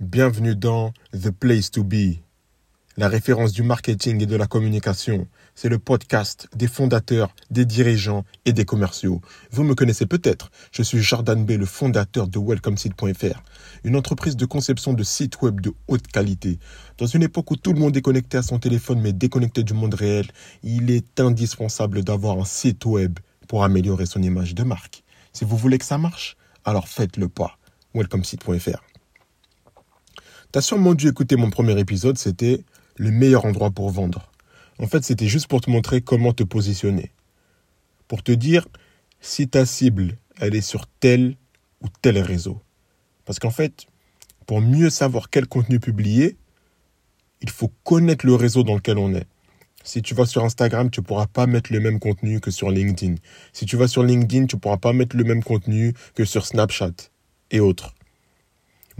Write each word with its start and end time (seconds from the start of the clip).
Bienvenue 0.00 0.54
dans 0.54 0.92
The 1.12 1.30
Place 1.30 1.72
to 1.72 1.82
Be, 1.82 2.18
la 2.96 3.08
référence 3.08 3.52
du 3.52 3.64
marketing 3.64 4.22
et 4.22 4.26
de 4.26 4.36
la 4.36 4.46
communication. 4.46 5.26
C'est 5.56 5.68
le 5.68 5.80
podcast 5.80 6.46
des 6.54 6.68
fondateurs, 6.68 7.34
des 7.50 7.64
dirigeants 7.64 8.24
et 8.44 8.52
des 8.52 8.64
commerciaux. 8.64 9.20
Vous 9.50 9.64
me 9.64 9.74
connaissez 9.74 10.06
peut-être, 10.06 10.52
je 10.70 10.84
suis 10.84 11.02
Jordan 11.02 11.44
B, 11.44 11.50
le 11.50 11.66
fondateur 11.66 12.28
de 12.28 12.38
WelcomeSite.fr, 12.38 13.42
une 13.82 13.96
entreprise 13.96 14.36
de 14.36 14.46
conception 14.46 14.92
de 14.92 15.02
sites 15.02 15.42
web 15.42 15.60
de 15.60 15.74
haute 15.88 16.06
qualité. 16.06 16.60
Dans 16.96 17.06
une 17.06 17.24
époque 17.24 17.50
où 17.50 17.56
tout 17.56 17.72
le 17.72 17.80
monde 17.80 17.96
est 17.96 18.02
connecté 18.02 18.38
à 18.38 18.42
son 18.42 18.60
téléphone 18.60 19.00
mais 19.00 19.12
déconnecté 19.12 19.64
du 19.64 19.74
monde 19.74 19.94
réel, 19.94 20.28
il 20.62 20.92
est 20.92 21.18
indispensable 21.18 22.04
d'avoir 22.04 22.38
un 22.38 22.44
site 22.44 22.84
web 22.84 23.18
pour 23.48 23.64
améliorer 23.64 24.06
son 24.06 24.22
image 24.22 24.54
de 24.54 24.62
marque. 24.62 25.02
Si 25.32 25.44
vous 25.44 25.56
voulez 25.56 25.78
que 25.78 25.84
ça 25.84 25.98
marche, 25.98 26.36
alors 26.64 26.86
faites-le 26.86 27.28
pas. 27.28 27.58
WelcomeSite.fr. 27.94 28.80
T'as 30.50 30.62
sûrement 30.62 30.94
dû 30.94 31.08
écouter 31.08 31.36
mon 31.36 31.50
premier 31.50 31.78
épisode, 31.78 32.16
c'était 32.16 32.64
le 32.96 33.10
meilleur 33.10 33.44
endroit 33.44 33.70
pour 33.70 33.90
vendre. 33.90 34.32
En 34.78 34.86
fait, 34.86 35.04
c'était 35.04 35.26
juste 35.26 35.46
pour 35.46 35.60
te 35.60 35.70
montrer 35.70 36.00
comment 36.00 36.32
te 36.32 36.42
positionner. 36.42 37.12
Pour 38.06 38.22
te 38.22 38.32
dire 38.32 38.66
si 39.20 39.48
ta 39.48 39.66
cible, 39.66 40.16
elle 40.40 40.54
est 40.54 40.62
sur 40.62 40.86
tel 41.00 41.36
ou 41.82 41.88
tel 42.00 42.18
réseau. 42.18 42.62
Parce 43.26 43.38
qu'en 43.38 43.50
fait, 43.50 43.86
pour 44.46 44.62
mieux 44.62 44.88
savoir 44.88 45.28
quel 45.28 45.46
contenu 45.46 45.80
publier, 45.80 46.38
il 47.42 47.50
faut 47.50 47.70
connaître 47.84 48.24
le 48.24 48.34
réseau 48.34 48.62
dans 48.62 48.74
lequel 48.74 48.96
on 48.96 49.14
est. 49.14 49.26
Si 49.84 50.00
tu 50.00 50.14
vas 50.14 50.24
sur 50.24 50.44
Instagram, 50.44 50.88
tu 50.90 51.00
ne 51.00 51.04
pourras 51.04 51.26
pas 51.26 51.46
mettre 51.46 51.74
le 51.74 51.80
même 51.80 51.98
contenu 51.98 52.40
que 52.40 52.50
sur 52.50 52.70
LinkedIn. 52.70 53.16
Si 53.52 53.66
tu 53.66 53.76
vas 53.76 53.86
sur 53.86 54.02
LinkedIn, 54.02 54.46
tu 54.46 54.56
ne 54.56 54.60
pourras 54.60 54.78
pas 54.78 54.94
mettre 54.94 55.14
le 55.14 55.24
même 55.24 55.42
contenu 55.42 55.92
que 56.14 56.24
sur 56.24 56.46
Snapchat 56.46 57.10
et 57.50 57.60
autres. 57.60 57.94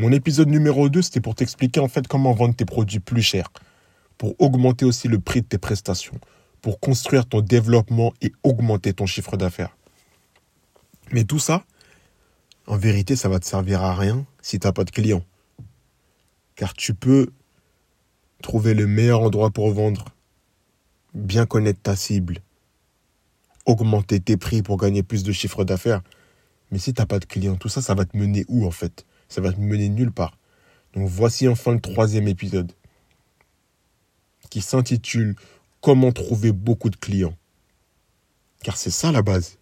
Mon 0.01 0.13
épisode 0.13 0.47
numéro 0.47 0.89
2, 0.89 1.03
c'était 1.03 1.21
pour 1.21 1.35
t'expliquer 1.35 1.81
en 1.81 1.89
fait 1.89 2.07
comment 2.07 2.33
vendre 2.33 2.55
tes 2.55 2.65
produits 2.65 3.01
plus 3.01 3.21
chers, 3.21 3.51
pour 4.17 4.41
augmenter 4.41 4.85
aussi 4.85 5.09
le 5.09 5.19
prix 5.19 5.43
de 5.43 5.47
tes 5.47 5.59
prestations, 5.59 6.21
pour 6.63 6.79
construire 6.79 7.27
ton 7.27 7.41
développement 7.41 8.15
et 8.23 8.33
augmenter 8.45 8.93
ton 8.93 9.07
chiffre 9.07 9.37
d'affaires. 9.37 9.77
Mais 11.11 11.25
tout 11.25 11.41
ça, 11.41 11.65
en 12.69 12.77
vérité, 12.77 13.17
ça 13.17 13.29
va 13.29 13.41
te 13.41 13.45
servir 13.45 13.83
à 13.83 13.93
rien 13.93 14.25
si 14.41 14.61
tu 14.61 14.69
n'as 14.69 14.73
pas 14.73 14.85
de 14.85 14.93
clients. 14.93 15.25
Car 16.55 16.75
tu 16.75 16.95
peux 16.95 17.31
trouver 18.41 18.75
le 18.75 18.87
meilleur 18.87 19.23
endroit 19.23 19.51
pour 19.51 19.73
vendre, 19.73 20.05
bien 21.13 21.45
connaître 21.45 21.83
ta 21.83 21.97
cible, 21.97 22.39
augmenter 23.67 24.21
tes 24.21 24.37
prix 24.37 24.63
pour 24.63 24.77
gagner 24.77 25.03
plus 25.03 25.25
de 25.25 25.33
chiffre 25.33 25.65
d'affaires. 25.65 26.03
Mais 26.71 26.79
si 26.79 26.95
tu 26.95 27.03
n'as 27.03 27.07
pas 27.07 27.19
de 27.19 27.25
clients, 27.25 27.57
tout 27.57 27.69
ça, 27.69 27.83
ça 27.83 27.95
va 27.95 28.05
te 28.05 28.17
mener 28.17 28.45
où 28.47 28.65
en 28.65 28.71
fait? 28.71 29.05
Ça 29.29 29.41
va 29.41 29.53
te 29.53 29.61
mener 29.61 29.89
nulle 29.89 30.13
part. 30.13 30.39
Donc 30.95 31.09
voici 31.09 31.49
enfin 31.49 31.73
le 31.73 31.81
troisième 31.81 32.29
épisode 32.29 32.73
qui 34.51 34.61
s'intitule 34.63 35.37
Comment 35.81 36.11
trouver 36.11 36.51
beaucoup 36.51 36.91
de 36.91 36.97
clients? 36.97 37.37
Car 38.65 38.77
c'est 38.77 38.91
ça 38.91 39.13
la 39.13 39.23
base. 39.23 39.59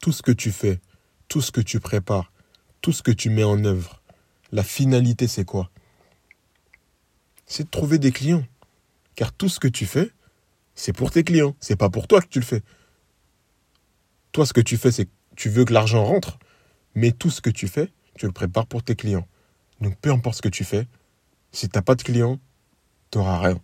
Tout 0.00 0.12
ce 0.12 0.22
que 0.22 0.32
tu 0.32 0.50
fais, 0.50 0.80
tout 1.28 1.40
ce 1.40 1.52
que 1.52 1.60
tu 1.60 1.78
prépares, 1.78 2.32
tout 2.80 2.92
ce 2.92 3.02
que 3.02 3.12
tu 3.12 3.30
mets 3.30 3.44
en 3.44 3.64
œuvre, 3.64 4.02
la 4.50 4.64
finalité 4.64 5.28
c'est 5.28 5.44
quoi? 5.44 5.70
C'est 7.46 7.64
de 7.64 7.70
trouver 7.70 7.98
des 7.98 8.10
clients. 8.10 8.44
Car 9.14 9.32
tout 9.32 9.48
ce 9.48 9.60
que 9.60 9.68
tu 9.68 9.86
fais, 9.86 10.10
c'est 10.74 10.92
pour 10.92 11.10
tes 11.10 11.22
clients, 11.22 11.54
c'est 11.60 11.76
pas 11.76 11.90
pour 11.90 12.08
toi 12.08 12.20
que 12.20 12.28
tu 12.28 12.40
le 12.40 12.44
fais. 12.44 12.62
Toi 14.32 14.46
ce 14.46 14.52
que 14.52 14.60
tu 14.60 14.76
fais 14.76 14.90
c'est 14.90 15.06
que 15.06 15.12
tu 15.36 15.48
veux 15.48 15.64
que 15.64 15.72
l'argent 15.72 16.04
rentre, 16.04 16.40
mais 16.98 17.12
tout 17.12 17.30
ce 17.30 17.40
que 17.40 17.50
tu 17.50 17.68
fais, 17.68 17.92
tu 18.16 18.26
le 18.26 18.32
prépares 18.32 18.66
pour 18.66 18.82
tes 18.82 18.96
clients. 18.96 19.26
Donc 19.80 19.96
peu 19.98 20.10
importe 20.10 20.38
ce 20.38 20.42
que 20.42 20.48
tu 20.48 20.64
fais, 20.64 20.86
si 21.52 21.68
tu 21.68 21.78
n'as 21.78 21.82
pas 21.82 21.94
de 21.94 22.02
clients, 22.02 22.40
tu 23.12 23.18
n'auras 23.18 23.38
rien. 23.38 23.60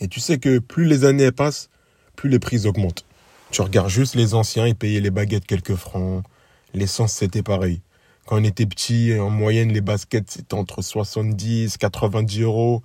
Et 0.00 0.08
tu 0.08 0.20
sais 0.20 0.38
que 0.38 0.58
plus 0.58 0.86
les 0.86 1.04
années 1.04 1.30
passent, 1.30 1.68
plus 2.16 2.30
les 2.30 2.38
prix 2.38 2.66
augmentent. 2.66 3.04
Tu 3.50 3.60
regardes 3.60 3.90
juste 3.90 4.14
les 4.14 4.34
anciens, 4.34 4.66
ils 4.66 4.74
payaient 4.74 5.00
les 5.00 5.10
baguettes 5.10 5.46
quelques 5.46 5.74
francs. 5.74 6.24
L'essence, 6.72 7.12
c'était 7.12 7.42
pareil. 7.42 7.82
Quand 8.24 8.40
on 8.40 8.44
était 8.44 8.66
petit, 8.66 9.14
en 9.18 9.28
moyenne, 9.28 9.70
les 9.70 9.80
baskets, 9.82 10.30
c'était 10.30 10.54
entre 10.54 10.80
70, 10.80 11.76
90 11.76 12.42
euros. 12.42 12.82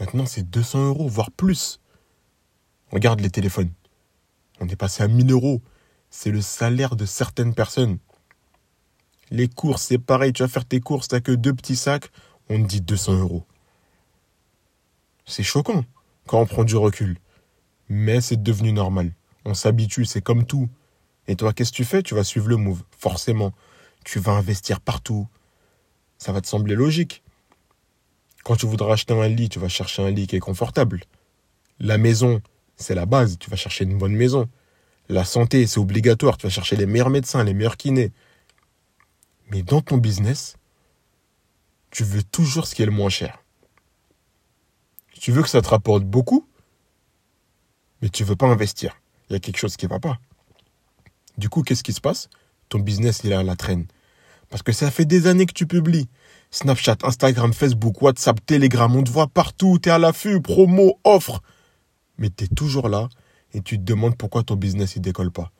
Maintenant, 0.00 0.24
c'est 0.24 0.48
200 0.48 0.88
euros, 0.88 1.08
voire 1.08 1.30
plus. 1.30 1.80
Regarde 2.90 3.20
les 3.20 3.30
téléphones. 3.30 3.70
On 4.60 4.68
est 4.68 4.76
passé 4.76 5.02
à 5.02 5.08
1000 5.08 5.30
euros 5.30 5.60
c'est 6.16 6.30
le 6.30 6.40
salaire 6.40 6.96
de 6.96 7.04
certaines 7.04 7.52
personnes. 7.52 7.98
Les 9.30 9.48
courses, 9.48 9.82
c'est 9.82 9.98
pareil, 9.98 10.32
tu 10.32 10.42
vas 10.42 10.48
faire 10.48 10.64
tes 10.64 10.80
courses, 10.80 11.08
t'as 11.08 11.20
que 11.20 11.30
deux 11.30 11.52
petits 11.52 11.76
sacs, 11.76 12.10
on 12.48 12.62
te 12.62 12.66
dit 12.66 12.80
200 12.80 13.18
euros. 13.18 13.44
C'est 15.26 15.42
choquant 15.42 15.84
quand 16.26 16.40
on 16.40 16.46
prend 16.46 16.64
du 16.64 16.74
recul. 16.74 17.18
Mais 17.90 18.22
c'est 18.22 18.42
devenu 18.42 18.72
normal. 18.72 19.12
On 19.44 19.52
s'habitue, 19.52 20.06
c'est 20.06 20.22
comme 20.22 20.46
tout. 20.46 20.70
Et 21.28 21.36
toi, 21.36 21.52
qu'est-ce 21.52 21.70
que 21.70 21.76
tu 21.76 21.84
fais? 21.84 22.02
Tu 22.02 22.14
vas 22.14 22.24
suivre 22.24 22.48
le 22.48 22.56
move, 22.56 22.82
forcément. 22.98 23.52
Tu 24.02 24.18
vas 24.18 24.32
investir 24.32 24.80
partout. 24.80 25.28
Ça 26.16 26.32
va 26.32 26.40
te 26.40 26.46
sembler 26.46 26.76
logique. 26.76 27.22
Quand 28.42 28.56
tu 28.56 28.64
voudras 28.64 28.94
acheter 28.94 29.12
un 29.12 29.28
lit, 29.28 29.50
tu 29.50 29.58
vas 29.58 29.68
chercher 29.68 30.02
un 30.02 30.10
lit 30.10 30.26
qui 30.26 30.36
est 30.36 30.40
confortable. 30.40 31.02
La 31.78 31.98
maison, 31.98 32.40
c'est 32.76 32.94
la 32.94 33.04
base, 33.04 33.36
tu 33.38 33.50
vas 33.50 33.56
chercher 33.56 33.84
une 33.84 33.98
bonne 33.98 34.16
maison. 34.16 34.48
La 35.08 35.24
santé, 35.24 35.66
c'est 35.66 35.78
obligatoire. 35.78 36.36
Tu 36.36 36.46
vas 36.46 36.50
chercher 36.50 36.76
les 36.76 36.86
meilleurs 36.86 37.10
médecins, 37.10 37.44
les 37.44 37.54
meilleurs 37.54 37.76
kinés. 37.76 38.12
Mais 39.50 39.62
dans 39.62 39.80
ton 39.80 39.98
business, 39.98 40.56
tu 41.90 42.02
veux 42.02 42.22
toujours 42.22 42.66
ce 42.66 42.74
qui 42.74 42.82
est 42.82 42.86
le 42.86 42.92
moins 42.92 43.08
cher. 43.08 43.42
Tu 45.20 45.32
veux 45.32 45.42
que 45.42 45.48
ça 45.48 45.62
te 45.62 45.68
rapporte 45.68 46.04
beaucoup, 46.04 46.46
mais 48.02 48.08
tu 48.08 48.22
ne 48.22 48.28
veux 48.28 48.36
pas 48.36 48.46
investir. 48.46 49.00
Il 49.28 49.34
y 49.34 49.36
a 49.36 49.40
quelque 49.40 49.58
chose 49.58 49.76
qui 49.76 49.86
ne 49.86 49.90
va 49.90 50.00
pas. 50.00 50.18
Du 51.38 51.48
coup, 51.48 51.62
qu'est-ce 51.62 51.82
qui 51.82 51.92
se 51.92 52.00
passe? 52.00 52.28
Ton 52.68 52.80
business, 52.80 53.20
il 53.24 53.32
est 53.32 53.36
à 53.36 53.42
la 53.42 53.56
traîne. 53.56 53.86
Parce 54.50 54.62
que 54.62 54.72
ça 54.72 54.90
fait 54.90 55.04
des 55.04 55.26
années 55.26 55.46
que 55.46 55.52
tu 55.52 55.66
publies. 55.66 56.08
Snapchat, 56.50 56.98
Instagram, 57.02 57.52
Facebook, 57.52 58.00
WhatsApp, 58.02 58.44
Telegram, 58.44 58.94
on 58.94 59.02
te 59.02 59.10
voit 59.10 59.26
partout, 59.26 59.78
tu 59.82 59.88
es 59.88 59.92
à 59.92 59.98
l'affût, 59.98 60.40
promo, 60.40 60.98
offre. 61.04 61.42
Mais 62.18 62.30
tu 62.30 62.44
es 62.44 62.48
toujours 62.48 62.88
là 62.88 63.08
et 63.56 63.62
tu 63.62 63.78
te 63.78 63.82
demandes 63.82 64.18
pourquoi 64.18 64.42
ton 64.42 64.54
business 64.54 64.96
ne 64.96 65.00
décolle 65.00 65.30
pas. 65.30 65.50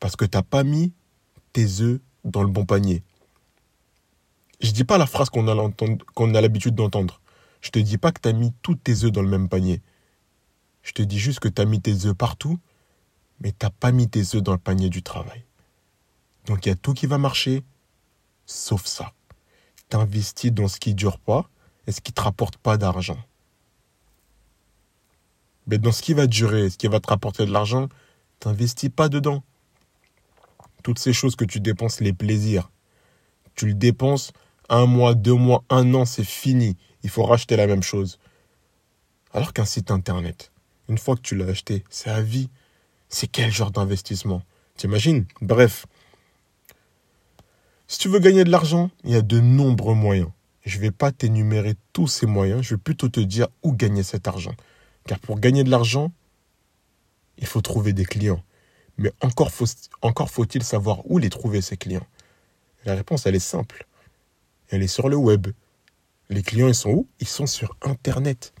Parce 0.00 0.16
que 0.16 0.24
tu 0.24 0.36
n'as 0.36 0.42
pas 0.42 0.64
mis 0.64 0.92
tes 1.52 1.80
œufs 1.80 2.00
dans 2.24 2.42
le 2.42 2.48
bon 2.48 2.66
panier. 2.66 3.04
Je 4.60 4.66
ne 4.66 4.72
dis 4.72 4.82
pas 4.82 4.98
la 4.98 5.06
phrase 5.06 5.30
qu'on 5.30 5.46
a, 5.46 6.40
l'habitude 6.40 6.74
d'entendre. 6.74 7.20
Je 7.60 7.70
te 7.70 7.78
dis 7.78 7.98
pas 7.98 8.10
que 8.10 8.20
tu 8.20 8.28
as 8.28 8.32
mis 8.32 8.52
tous 8.62 8.74
tes 8.74 9.04
œufs 9.04 9.12
dans 9.12 9.22
le 9.22 9.28
même 9.28 9.48
panier. 9.48 9.80
Je 10.82 10.90
te 10.90 11.02
dis 11.02 11.20
juste 11.20 11.38
que 11.38 11.46
tu 11.46 11.62
as 11.62 11.66
mis 11.66 11.80
tes 11.80 12.06
œufs 12.06 12.16
partout, 12.16 12.58
mais 13.40 13.52
tu 13.52 13.64
n'as 13.64 13.70
pas 13.70 13.92
mis 13.92 14.08
tes 14.08 14.34
œufs 14.34 14.42
dans 14.42 14.52
le 14.52 14.58
panier 14.58 14.88
du 14.88 15.04
travail. 15.04 15.44
Donc 16.46 16.66
il 16.66 16.70
y 16.70 16.72
a 16.72 16.76
tout 16.76 16.94
qui 16.94 17.06
va 17.06 17.18
marcher, 17.18 17.62
sauf 18.44 18.86
ça. 18.86 19.12
Tu 19.88 19.96
investis 19.96 20.50
dans 20.50 20.66
ce 20.66 20.80
qui 20.80 20.90
ne 20.90 20.94
dure 20.94 21.20
pas 21.20 21.48
et 21.86 21.92
ce 21.92 22.00
qui 22.00 22.10
ne 22.10 22.14
te 22.16 22.22
rapporte 22.22 22.56
pas 22.56 22.76
d'argent. 22.76 23.18
Mais 25.68 25.78
dans 25.78 25.92
ce 25.92 26.02
qui 26.02 26.14
va 26.14 26.26
durer, 26.26 26.70
ce 26.70 26.78
qui 26.78 26.88
va 26.88 26.98
te 26.98 27.08
rapporter 27.08 27.46
de 27.46 27.52
l'argent, 27.52 27.88
t'investis 28.40 28.90
pas 28.90 29.08
dedans. 29.08 29.44
Toutes 30.82 30.98
ces 30.98 31.12
choses 31.12 31.36
que 31.36 31.44
tu 31.44 31.60
dépenses, 31.60 32.00
les 32.00 32.12
plaisirs, 32.12 32.70
tu 33.54 33.66
le 33.66 33.74
dépenses 33.74 34.32
un 34.70 34.86
mois, 34.86 35.14
deux 35.14 35.34
mois, 35.34 35.64
un 35.70 35.94
an, 35.94 36.04
c'est 36.04 36.24
fini. 36.24 36.76
Il 37.02 37.10
faut 37.10 37.24
racheter 37.24 37.56
la 37.56 37.66
même 37.66 37.82
chose. 37.82 38.18
Alors 39.32 39.52
qu'un 39.52 39.64
site 39.64 39.90
internet, 39.90 40.52
une 40.88 40.98
fois 40.98 41.16
que 41.16 41.22
tu 41.22 41.36
l'as 41.36 41.46
acheté, 41.46 41.84
c'est 41.90 42.10
à 42.10 42.22
vie. 42.22 42.48
C'est 43.08 43.26
quel 43.26 43.50
genre 43.50 43.70
d'investissement? 43.70 44.42
T'imagines? 44.76 45.26
Bref. 45.40 45.86
Si 47.88 47.98
tu 47.98 48.08
veux 48.08 48.18
gagner 48.18 48.44
de 48.44 48.50
l'argent, 48.50 48.90
il 49.04 49.12
y 49.12 49.16
a 49.16 49.22
de 49.22 49.40
nombreux 49.40 49.94
moyens. 49.94 50.30
Je 50.64 50.76
ne 50.76 50.82
vais 50.82 50.90
pas 50.90 51.12
t'énumérer 51.12 51.74
tous 51.92 52.08
ces 52.08 52.26
moyens, 52.26 52.62
je 52.62 52.74
vais 52.74 52.80
plutôt 52.80 53.08
te 53.08 53.20
dire 53.20 53.48
où 53.62 53.72
gagner 53.72 54.02
cet 54.02 54.28
argent. 54.28 54.54
Car 55.08 55.18
pour 55.18 55.40
gagner 55.40 55.64
de 55.64 55.70
l'argent, 55.70 56.12
il 57.38 57.46
faut 57.46 57.62
trouver 57.62 57.94
des 57.94 58.04
clients. 58.04 58.42
Mais 58.98 59.10
encore, 59.22 59.50
faut, 59.50 59.64
encore 60.02 60.30
faut-il 60.30 60.62
savoir 60.62 61.00
où 61.10 61.16
les 61.16 61.30
trouver, 61.30 61.62
ces 61.62 61.78
clients. 61.78 62.06
La 62.84 62.94
réponse, 62.94 63.24
elle 63.24 63.34
est 63.34 63.38
simple. 63.40 63.86
Elle 64.68 64.82
est 64.82 64.86
sur 64.86 65.08
le 65.08 65.16
web. 65.16 65.46
Les 66.28 66.42
clients, 66.42 66.68
ils 66.68 66.74
sont 66.74 66.90
où? 66.90 67.08
Ils 67.20 67.26
sont 67.26 67.46
sur 67.46 67.74
Internet. 67.80 68.52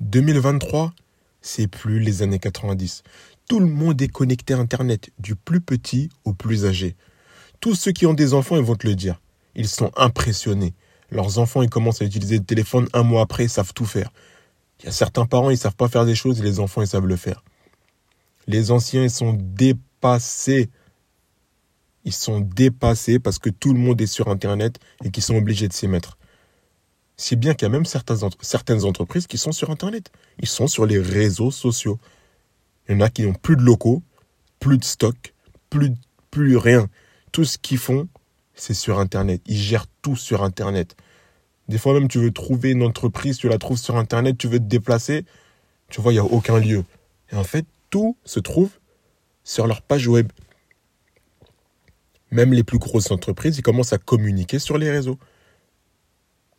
2023, 0.00 0.92
c'est 1.40 1.68
plus 1.68 2.00
les 2.00 2.22
années 2.22 2.40
90. 2.40 3.04
Tout 3.48 3.60
le 3.60 3.66
monde 3.66 4.02
est 4.02 4.08
connecté 4.08 4.54
à 4.54 4.58
Internet, 4.58 5.10
du 5.20 5.36
plus 5.36 5.60
petit 5.60 6.10
au 6.24 6.32
plus 6.32 6.66
âgé. 6.66 6.96
Tous 7.60 7.76
ceux 7.76 7.92
qui 7.92 8.06
ont 8.06 8.14
des 8.14 8.34
enfants, 8.34 8.56
ils 8.56 8.64
vont 8.64 8.74
te 8.74 8.88
le 8.88 8.96
dire. 8.96 9.20
Ils 9.54 9.68
sont 9.68 9.92
impressionnés. 9.96 10.74
Leurs 11.10 11.38
enfants, 11.38 11.62
ils 11.62 11.70
commencent 11.70 12.02
à 12.02 12.06
utiliser 12.06 12.38
le 12.38 12.44
téléphone 12.44 12.88
un 12.92 13.04
mois 13.04 13.22
après, 13.22 13.44
ils 13.44 13.50
savent 13.50 13.72
tout 13.72 13.86
faire. 13.86 14.10
Il 14.84 14.88
y 14.88 14.90
a 14.90 14.92
certains 14.92 15.24
parents, 15.24 15.48
ils 15.48 15.56
savent 15.56 15.74
pas 15.74 15.88
faire 15.88 16.04
des 16.04 16.14
choses 16.14 16.40
et 16.40 16.42
les 16.42 16.60
enfants, 16.60 16.82
ils 16.82 16.86
savent 16.86 17.06
le 17.06 17.16
faire. 17.16 17.42
Les 18.46 18.70
anciens, 18.70 19.02
ils 19.02 19.10
sont 19.10 19.32
dépassés. 19.32 20.68
Ils 22.04 22.12
sont 22.12 22.40
dépassés 22.40 23.18
parce 23.18 23.38
que 23.38 23.48
tout 23.48 23.72
le 23.72 23.78
monde 23.78 23.98
est 24.02 24.06
sur 24.06 24.28
Internet 24.28 24.78
et 25.02 25.10
qu'ils 25.10 25.22
sont 25.22 25.36
obligés 25.36 25.68
de 25.68 25.72
s'y 25.72 25.88
mettre. 25.88 26.18
Si 27.16 27.34
bien 27.34 27.54
qu'il 27.54 27.64
y 27.64 27.70
a 27.70 27.72
même 27.72 27.86
certaines 27.86 28.84
entreprises 28.84 29.26
qui 29.26 29.38
sont 29.38 29.52
sur 29.52 29.70
Internet. 29.70 30.12
Ils 30.38 30.48
sont 30.48 30.66
sur 30.66 30.84
les 30.84 30.98
réseaux 30.98 31.50
sociaux. 31.50 31.98
Il 32.86 32.96
y 32.96 32.98
en 32.98 33.00
a 33.00 33.08
qui 33.08 33.22
n'ont 33.22 33.32
plus 33.32 33.56
de 33.56 33.62
locaux, 33.62 34.02
plus 34.60 34.76
de 34.76 34.84
stock, 34.84 35.32
plus, 35.70 35.94
plus 36.30 36.58
rien. 36.58 36.90
Tout 37.32 37.46
ce 37.46 37.56
qu'ils 37.56 37.78
font, 37.78 38.06
c'est 38.54 38.74
sur 38.74 38.98
Internet. 38.98 39.40
Ils 39.46 39.56
gèrent 39.56 39.86
tout 40.02 40.16
sur 40.16 40.44
Internet. 40.44 40.94
Des 41.68 41.78
fois 41.78 41.94
même, 41.94 42.08
tu 42.08 42.18
veux 42.18 42.30
trouver 42.30 42.72
une 42.72 42.82
entreprise, 42.82 43.38
tu 43.38 43.48
la 43.48 43.58
trouves 43.58 43.78
sur 43.78 43.96
Internet, 43.96 44.36
tu 44.36 44.48
veux 44.48 44.58
te 44.58 44.64
déplacer, 44.64 45.24
tu 45.88 46.00
vois, 46.00 46.12
il 46.12 46.16
n'y 46.16 46.20
a 46.20 46.24
aucun 46.24 46.58
lieu. 46.58 46.84
Et 47.32 47.36
en 47.36 47.44
fait, 47.44 47.64
tout 47.90 48.16
se 48.24 48.40
trouve 48.40 48.70
sur 49.44 49.66
leur 49.66 49.82
page 49.82 50.06
web. 50.06 50.30
Même 52.30 52.52
les 52.52 52.64
plus 52.64 52.78
grosses 52.78 53.10
entreprises, 53.10 53.58
ils 53.58 53.62
commencent 53.62 53.92
à 53.92 53.98
communiquer 53.98 54.58
sur 54.58 54.76
les 54.76 54.90
réseaux. 54.90 55.18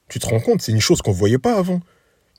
Tu 0.07 0.19
te 0.19 0.27
rends 0.27 0.39
compte, 0.39 0.61
c'est 0.61 0.71
une 0.71 0.81
chose 0.81 1.01
qu'on 1.01 1.11
ne 1.11 1.17
voyait 1.17 1.39
pas 1.39 1.57
avant. 1.57 1.81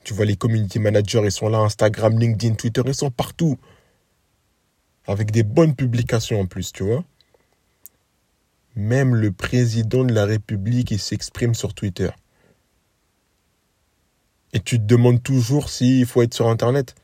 Tu 0.03 0.13
vois, 0.13 0.25
les 0.25 0.35
community 0.35 0.79
managers, 0.79 1.21
ils 1.23 1.31
sont 1.31 1.49
là, 1.49 1.59
Instagram, 1.59 2.17
LinkedIn, 2.17 2.55
Twitter, 2.55 2.81
ils 2.85 2.95
sont 2.95 3.11
partout. 3.11 3.57
Avec 5.05 5.31
des 5.31 5.43
bonnes 5.43 5.75
publications 5.75 6.41
en 6.41 6.45
plus, 6.45 6.71
tu 6.71 6.83
vois. 6.83 7.03
Même 8.75 9.15
le 9.15 9.31
président 9.31 10.03
de 10.03 10.13
la 10.13 10.25
République, 10.25 10.91
il 10.91 10.99
s'exprime 10.99 11.53
sur 11.53 11.73
Twitter. 11.73 12.09
Et 14.53 14.59
tu 14.59 14.77
te 14.79 14.83
demandes 14.83 15.21
toujours 15.21 15.69
s'il 15.69 16.05
faut 16.05 16.21
être 16.21 16.33
sur 16.33 16.47
Internet. 16.47 16.95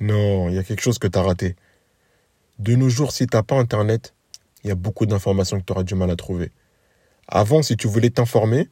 Non, 0.00 0.48
il 0.48 0.54
y 0.54 0.58
a 0.58 0.62
quelque 0.62 0.82
chose 0.82 0.98
que 0.98 1.08
tu 1.08 1.18
as 1.18 1.22
raté. 1.22 1.56
De 2.58 2.74
nos 2.74 2.88
jours, 2.88 3.12
si 3.12 3.26
tu 3.26 3.36
n'as 3.36 3.42
pas 3.42 3.56
Internet, 3.56 4.14
il 4.64 4.68
y 4.68 4.70
a 4.70 4.74
beaucoup 4.74 5.06
d'informations 5.06 5.58
que 5.58 5.64
tu 5.64 5.72
auras 5.72 5.82
du 5.82 5.94
mal 5.94 6.10
à 6.10 6.16
trouver. 6.16 6.50
Avant, 7.28 7.62
si 7.62 7.76
tu 7.76 7.88
voulais 7.88 8.10
t'informer, 8.10 8.68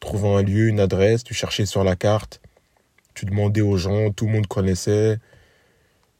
trouvant 0.00 0.36
un 0.36 0.42
lieu, 0.42 0.68
une 0.68 0.80
adresse, 0.80 1.24
tu 1.24 1.34
cherchais 1.34 1.66
sur 1.66 1.84
la 1.84 1.96
carte, 1.96 2.40
tu 3.14 3.26
demandais 3.26 3.60
aux 3.60 3.76
gens, 3.76 4.10
tout 4.10 4.26
le 4.26 4.32
monde 4.32 4.46
connaissait, 4.46 5.18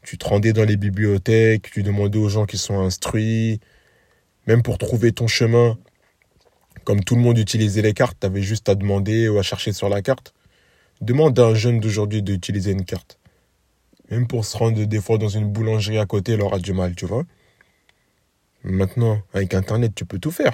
tu 0.02 0.18
te 0.18 0.26
rendais 0.26 0.52
dans 0.52 0.64
les 0.64 0.76
bibliothèques, 0.76 1.70
tu 1.70 1.82
demandais 1.82 2.18
aux 2.18 2.28
gens 2.28 2.46
qui 2.46 2.58
sont 2.58 2.80
instruits, 2.80 3.60
même 4.46 4.62
pour 4.62 4.78
trouver 4.78 5.12
ton 5.12 5.26
chemin, 5.26 5.78
comme 6.84 7.02
tout 7.02 7.14
le 7.14 7.22
monde 7.22 7.38
utilisait 7.38 7.82
les 7.82 7.94
cartes, 7.94 8.18
tu 8.20 8.26
avais 8.26 8.42
juste 8.42 8.68
à 8.68 8.74
demander 8.74 9.28
ou 9.28 9.38
à 9.38 9.42
chercher 9.42 9.72
sur 9.72 9.88
la 9.88 10.02
carte. 10.02 10.34
Demande 11.02 11.36
à 11.40 11.46
un 11.46 11.54
jeune 11.54 11.80
d'aujourd'hui 11.80 12.22
d'utiliser 12.22 12.70
une 12.70 12.84
carte. 12.84 13.18
Même 14.08 14.28
pour 14.28 14.44
se 14.44 14.56
rendre 14.56 14.84
des 14.84 15.00
fois 15.00 15.18
dans 15.18 15.28
une 15.28 15.50
boulangerie 15.50 15.98
à 15.98 16.06
côté, 16.06 16.34
il 16.34 16.40
aura 16.40 16.60
du 16.60 16.72
mal, 16.72 16.94
tu 16.94 17.06
vois. 17.06 17.24
Maintenant, 18.62 19.20
avec 19.34 19.52
Internet, 19.52 19.96
tu 19.96 20.04
peux 20.04 20.20
tout 20.20 20.30
faire. 20.30 20.52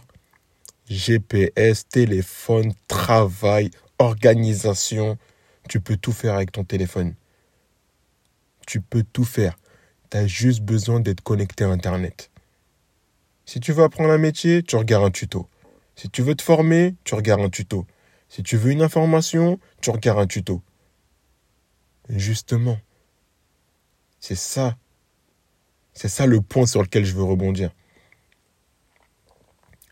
GPS, 0.88 1.86
téléphone, 1.86 2.72
travail, 2.86 3.70
organisation. 3.98 5.18
Tu 5.68 5.80
peux 5.80 5.98
tout 5.98 6.12
faire 6.12 6.32
avec 6.32 6.50
ton 6.50 6.64
téléphone. 6.64 7.14
Tu 8.66 8.80
peux 8.80 9.02
tout 9.02 9.26
faire. 9.26 9.58
Tu 10.10 10.16
as 10.16 10.26
juste 10.26 10.62
besoin 10.62 11.00
d'être 11.00 11.20
connecté 11.20 11.64
à 11.64 11.68
Internet. 11.68 12.30
Si 13.44 13.60
tu 13.60 13.72
veux 13.72 13.84
apprendre 13.84 14.12
un 14.12 14.18
métier, 14.18 14.62
tu 14.62 14.76
regardes 14.76 15.04
un 15.04 15.10
tuto. 15.10 15.46
Si 15.94 16.08
tu 16.08 16.22
veux 16.22 16.34
te 16.34 16.42
former, 16.42 16.94
tu 17.04 17.14
regardes 17.14 17.42
un 17.42 17.50
tuto. 17.50 17.86
Si 18.28 18.42
tu 18.42 18.56
veux 18.56 18.72
une 18.72 18.82
information, 18.82 19.58
tu 19.80 19.90
regardes 19.90 20.18
un 20.18 20.26
tuto. 20.26 20.62
Justement, 22.08 22.78
c'est 24.20 24.34
ça. 24.34 24.76
C'est 25.92 26.08
ça 26.08 26.26
le 26.26 26.40
point 26.40 26.66
sur 26.66 26.82
lequel 26.82 27.04
je 27.04 27.14
veux 27.14 27.24
rebondir. 27.24 27.70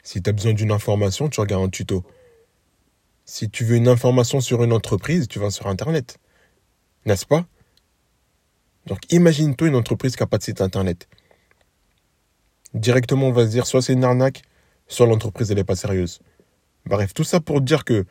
Si 0.03 0.23
tu 0.23 0.31
as 0.31 0.33
besoin 0.33 0.53
d'une 0.53 0.71
information, 0.71 1.29
tu 1.29 1.41
regardes 1.41 1.65
un 1.65 1.69
tuto. 1.69 2.05
Si 3.25 3.51
tu 3.51 3.65
veux 3.65 3.77
une 3.77 3.89
information 3.89 4.41
sur 4.41 4.63
une 4.63 4.73
entreprise, 4.73 5.27
tu 5.27 5.41
vas 5.41 5.51
sur 5.51 5.67
Internet. 5.67 6.19
N'est-ce 7.07 7.27
pas? 7.27 7.47
Donc 8.87 9.01
imagine-toi 9.13 9.69
une 9.69 9.75
entreprise 9.75 10.15
qui 10.15 10.23
n'a 10.23 10.29
pas 10.29 10.39
de 10.39 10.45
site 10.45 10.61
Internet. 10.61 11.09
Directement, 12.73 13.27
on 13.29 13.33
va 13.33 13.47
se 13.47 13.51
dire 13.51 13.67
soit 13.67 13.83
c'est 13.83 13.95
une 13.95 14.05
arnaque, 14.05 14.43
soit 14.87 15.07
l'entreprise, 15.07 15.51
n'est 15.51 15.65
pas 15.65 15.75
sérieuse. 15.75 16.21
Bref, 16.85 17.13
tout 17.15 17.25
ça 17.25 17.41
pour 17.41 17.61
dire 17.61 17.85
que 17.85 18.07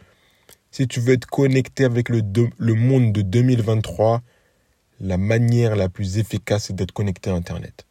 si 0.75 0.89
tu 0.89 0.99
veux 0.99 1.13
être 1.13 1.27
connecté 1.27 1.85
avec 1.85 2.09
le, 2.09 2.73
monde 2.73 3.13
de 3.13 3.21
2023, 3.21 4.21
la 4.99 5.17
manière 5.17 5.77
la 5.77 5.87
plus 5.87 6.17
efficace, 6.17 6.65
c'est 6.65 6.75
d'être 6.75 6.91
connecté 6.91 7.29
à 7.29 7.33
Internet. 7.33 7.85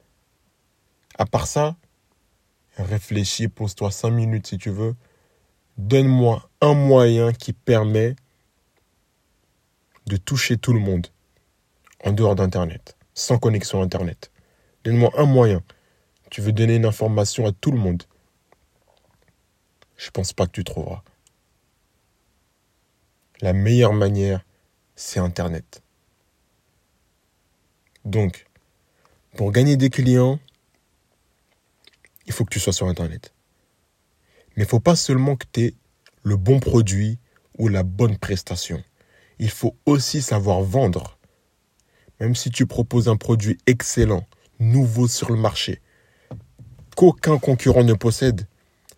À 1.16 1.24
part 1.24 1.46
ça, 1.46 1.76
réfléchis, 2.76 3.48
pose-toi 3.48 3.90
cinq 3.90 4.10
minutes 4.10 4.48
si 4.48 4.58
tu 4.58 4.68
veux. 4.68 4.96
Donne-moi 5.78 6.46
un 6.60 6.74
moyen 6.74 7.32
qui 7.32 7.54
permet 7.54 8.16
de 10.04 10.18
toucher 10.18 10.58
tout 10.58 10.74
le 10.74 10.80
monde 10.80 11.06
en 12.04 12.12
dehors 12.12 12.34
d'Internet, 12.34 12.98
sans 13.14 13.38
connexion 13.38 13.80
Internet. 13.80 14.30
Donne-moi 14.84 15.10
un 15.16 15.24
moyen. 15.24 15.62
Tu 16.30 16.42
veux 16.42 16.52
donner 16.52 16.76
une 16.76 16.84
information 16.84 17.46
à 17.46 17.52
tout 17.52 17.70
le 17.70 17.78
monde. 17.78 18.02
Je 19.96 20.08
ne 20.08 20.10
pense 20.10 20.34
pas 20.34 20.44
que 20.44 20.52
tu 20.52 20.64
trouveras. 20.64 21.02
La 23.44 23.52
meilleure 23.52 23.92
manière, 23.92 24.42
c'est 24.96 25.20
Internet. 25.20 25.82
Donc, 28.06 28.46
pour 29.36 29.52
gagner 29.52 29.76
des 29.76 29.90
clients, 29.90 30.38
il 32.24 32.32
faut 32.32 32.46
que 32.46 32.50
tu 32.54 32.58
sois 32.58 32.72
sur 32.72 32.88
Internet. 32.88 33.34
Mais 34.56 34.62
il 34.62 34.66
ne 34.66 34.70
faut 34.70 34.80
pas 34.80 34.96
seulement 34.96 35.36
que 35.36 35.44
tu 35.52 35.60
aies 35.60 35.74
le 36.22 36.38
bon 36.38 36.58
produit 36.58 37.18
ou 37.58 37.68
la 37.68 37.82
bonne 37.82 38.16
prestation. 38.16 38.82
Il 39.38 39.50
faut 39.50 39.76
aussi 39.84 40.22
savoir 40.22 40.62
vendre. 40.62 41.18
Même 42.20 42.34
si 42.34 42.48
tu 42.48 42.64
proposes 42.64 43.10
un 43.10 43.16
produit 43.16 43.58
excellent, 43.66 44.26
nouveau 44.58 45.06
sur 45.06 45.30
le 45.30 45.36
marché, 45.36 45.82
qu'aucun 46.96 47.36
concurrent 47.36 47.84
ne 47.84 47.92
possède, 47.92 48.48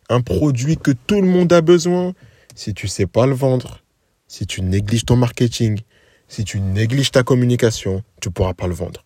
un 0.08 0.20
produit 0.20 0.76
que 0.76 0.92
tout 0.92 1.20
le 1.20 1.26
monde 1.26 1.52
a 1.52 1.62
besoin, 1.62 2.14
si 2.54 2.74
tu 2.74 2.86
ne 2.86 2.90
sais 2.90 3.06
pas 3.06 3.26
le 3.26 3.34
vendre, 3.34 3.82
si 4.28 4.46
tu 4.46 4.62
négliges 4.62 5.04
ton 5.04 5.16
marketing, 5.16 5.80
si 6.28 6.44
tu 6.44 6.60
négliges 6.60 7.10
ta 7.10 7.22
communication, 7.22 8.02
tu 8.20 8.28
ne 8.28 8.32
pourras 8.32 8.54
pas 8.54 8.66
le 8.66 8.74
vendre. 8.74 9.04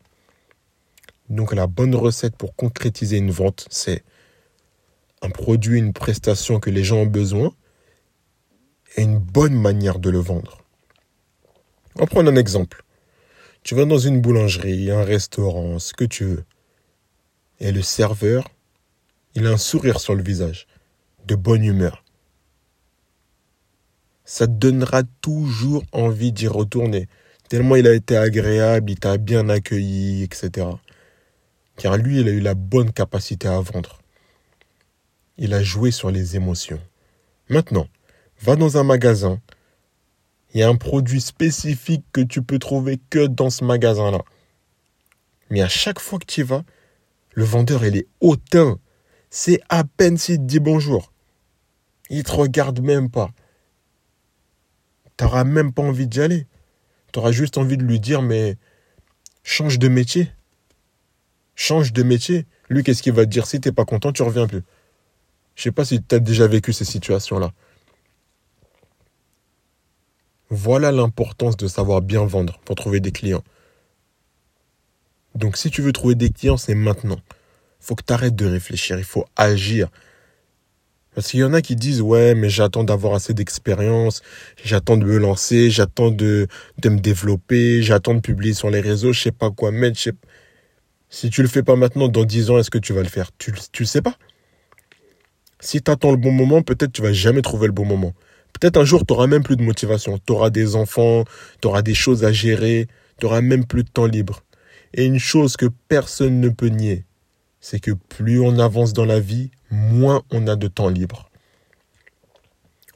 Donc 1.28 1.55
la 1.55 1.67
bonne 1.67 1.94
recette 1.94 2.37
pour 2.37 2.56
concrétiser 2.56 3.19
une 3.19 3.31
vente, 3.31 3.67
c'est 3.70 4.02
un 5.22 5.31
produit, 5.31 5.78
une 5.78 5.93
prestation 5.93 6.58
que 6.58 6.70
les 6.70 6.82
gens 6.82 6.99
ont 6.99 7.06
besoin 7.06 7.54
et 8.97 9.02
une 9.02 9.18
bonne 9.18 9.54
manière 9.54 9.99
de 9.99 10.11
le 10.11 10.18
vendre. 10.18 10.62
On 11.97 12.00
va 12.00 12.06
prendre 12.06 12.30
un 12.30 12.37
exemple. 12.37 12.83
Tu 13.62 13.75
vas 13.75 13.85
dans 13.85 13.99
une 13.99 14.21
boulangerie, 14.21 14.90
un 14.90 15.04
restaurant, 15.04 15.78
ce 15.78 15.92
que 15.92 16.04
tu 16.04 16.25
veux. 16.25 16.45
Et 17.61 17.73
le 17.73 17.83
serveur, 17.83 18.49
il 19.35 19.47
a 19.47 19.50
un 19.50 19.59
sourire 19.59 20.00
sur 20.00 20.14
le 20.14 20.23
visage, 20.23 20.66
de 21.26 21.35
bonne 21.35 21.62
humeur 21.62 22.02
ça 24.30 24.46
te 24.46 24.52
donnera 24.52 25.02
toujours 25.22 25.82
envie 25.90 26.30
d'y 26.30 26.46
retourner. 26.46 27.08
Tellement 27.49 27.75
il 27.75 27.88
a 27.88 27.94
été 27.94 28.16
agréable, 28.16 28.92
il 28.92 28.96
t'a 28.96 29.18
bien 29.18 29.49
accueilli, 29.49 30.22
etc. 30.22 30.68
Car 31.76 31.96
lui, 31.96 32.20
il 32.20 32.28
a 32.28 32.30
eu 32.30 32.38
la 32.38 32.54
bonne 32.54 32.92
capacité 32.92 33.49
à 33.49 33.60
vendre. 33.60 33.99
Il 35.37 35.52
a 35.52 35.64
joué 35.64 35.90
sur 35.90 36.12
les 36.12 36.37
émotions. 36.37 36.78
Maintenant, 37.49 37.88
va 38.40 38.54
dans 38.54 38.78
un 38.78 38.84
magasin. 38.84 39.40
Il 40.54 40.60
y 40.60 40.62
a 40.62 40.68
un 40.68 40.76
produit 40.76 41.20
spécifique 41.20 42.04
que 42.12 42.20
tu 42.20 42.40
peux 42.40 42.60
trouver 42.60 43.00
que 43.10 43.26
dans 43.26 43.50
ce 43.50 43.64
magasin-là. 43.64 44.22
Mais 45.50 45.60
à 45.60 45.68
chaque 45.68 45.99
fois 45.99 46.20
que 46.20 46.26
tu 46.26 46.42
y 46.42 46.44
vas, 46.44 46.62
le 47.32 47.42
vendeur, 47.42 47.84
il 47.84 47.96
est 47.96 48.06
hautain. 48.20 48.78
C'est 49.28 49.60
à 49.68 49.82
peine 49.82 50.16
s'il 50.16 50.37
te 50.37 50.42
dit 50.42 50.60
bonjour. 50.60 51.12
Il 52.10 52.22
te 52.22 52.30
regarde 52.30 52.78
même 52.80 53.10
pas 53.10 53.32
n'auras 55.25 55.45
même 55.45 55.73
pas 55.73 55.83
envie 55.83 56.07
d'y 56.07 56.21
aller. 56.21 56.47
Tu 57.12 57.19
auras 57.19 57.33
juste 57.33 57.59
envie 57.59 57.77
de 57.77 57.83
lui 57.83 58.00
dire, 58.00 58.23
mais 58.23 58.57
change 59.43 59.79
de 59.79 59.89
métier. 59.89 60.31
Change 61.55 61.93
de 61.93 62.03
métier. 62.03 62.47
Lui, 62.69 62.83
qu'est-ce 62.83 63.03
qu'il 63.03 63.12
va 63.12 63.25
te 63.25 63.31
dire? 63.31 63.47
Si 63.47 63.61
tu 63.61 63.69
n'es 63.69 63.73
pas 63.73 63.85
content, 63.85 64.12
tu 64.12 64.23
reviens 64.23 64.47
plus. 64.47 64.62
Je 65.57 65.65
sais 65.65 65.73
pas 65.73 65.85
si 65.85 66.03
tu 66.03 66.15
as 66.15 66.21
déjà 66.21 66.47
vécu 66.47 66.73
ces 66.73 66.85
situations-là. 66.85 67.53
Voilà 70.49 70.91
l'importance 70.91 71.57
de 71.57 71.69
savoir 71.69 72.00
bien 72.00 72.25
vendre 72.25 72.59
pour 72.65 72.75
trouver 72.77 73.00
des 73.00 73.12
clients. 73.12 73.45
Donc 75.35 75.57
si 75.57 75.71
tu 75.71 75.81
veux 75.83 75.93
trouver 75.93 76.15
des 76.15 76.31
clients, 76.31 76.57
c'est 76.57 76.75
maintenant. 76.75 77.21
Faut 77.79 77.95
que 77.95 78.03
tu 78.05 78.12
arrêtes 78.12 78.35
de 78.35 78.47
réfléchir, 78.47 78.99
il 78.99 79.05
faut 79.05 79.27
agir. 79.37 79.89
Parce 81.14 81.29
qu'il 81.29 81.40
y 81.40 81.45
en 81.45 81.52
a 81.52 81.61
qui 81.61 81.76
disent 81.76 82.00
ouais 82.00 82.35
mais 82.35 82.49
j'attends 82.49 82.85
d'avoir 82.85 83.14
assez 83.14 83.35
d'expérience, 83.35 84.23
j'attends 84.64 84.97
de 84.97 85.05
me 85.05 85.19
lancer, 85.19 85.71
j'attends 85.71 86.11
de, 86.11 86.47
de 86.79 86.88
me 86.88 86.99
développer, 86.99 87.83
j'attends 87.83 88.14
de 88.14 88.21
publier 88.21 88.55
sur 88.55 88.71
les 88.71 88.81
réseaux, 88.81 89.12
je 89.12 89.21
sais 89.23 89.33
pas 89.33 89.50
quoi 89.50 89.73
mettre. 89.73 89.99
Si 91.09 91.29
tu 91.31 91.43
le 91.43 91.49
fais 91.49 91.64
pas 91.64 91.75
maintenant, 91.75 92.07
dans 92.09 92.25
10 92.25 92.50
ans, 92.50 92.59
est-ce 92.59 92.71
que 92.71 92.79
tu 92.79 92.93
vas 92.93 93.02
le 93.02 93.09
faire? 93.09 93.31
Tu 93.38 93.52
ne 93.81 93.85
sais 93.85 94.00
pas. 94.00 94.17
Si 95.59 95.83
tu 95.83 95.90
attends 95.90 96.12
le 96.12 96.17
bon 96.17 96.31
moment, 96.31 96.62
peut-être 96.62 96.93
tu 96.93 97.02
vas 97.02 97.12
jamais 97.12 97.43
trouver 97.43 97.67
le 97.67 97.73
bon 97.73 97.85
moment. 97.85 98.14
Peut-être 98.52 98.76
un 98.79 98.85
jour, 98.85 99.05
tu 99.05 99.14
même 99.26 99.43
plus 99.43 99.57
de 99.57 99.62
motivation. 99.62 100.19
Tu 100.25 100.33
auras 100.33 100.50
des 100.50 100.76
enfants, 100.76 101.25
tu 101.61 101.69
auras 101.69 101.83
des 101.83 101.95
choses 101.95 102.25
à 102.25 102.33
gérer, 102.33 102.87
tu 103.19 103.26
même 103.26 103.67
plus 103.67 103.83
de 103.85 103.88
temps 103.88 104.07
libre. 104.07 104.43
Et 104.95 105.05
une 105.05 105.19
chose 105.19 105.57
que 105.57 105.67
personne 105.88 106.40
ne 106.40 106.49
peut 106.49 106.69
nier, 106.69 107.05
c'est 107.61 107.81
que 107.81 107.90
plus 107.93 108.40
on 108.40 108.59
avance 108.59 108.93
dans 108.93 109.05
la 109.05 109.21
vie, 109.21 109.50
moins 109.71 110.23
on 110.31 110.47
a 110.47 110.57
de 110.57 110.69
temps 110.69 110.88
libre. 110.88 111.31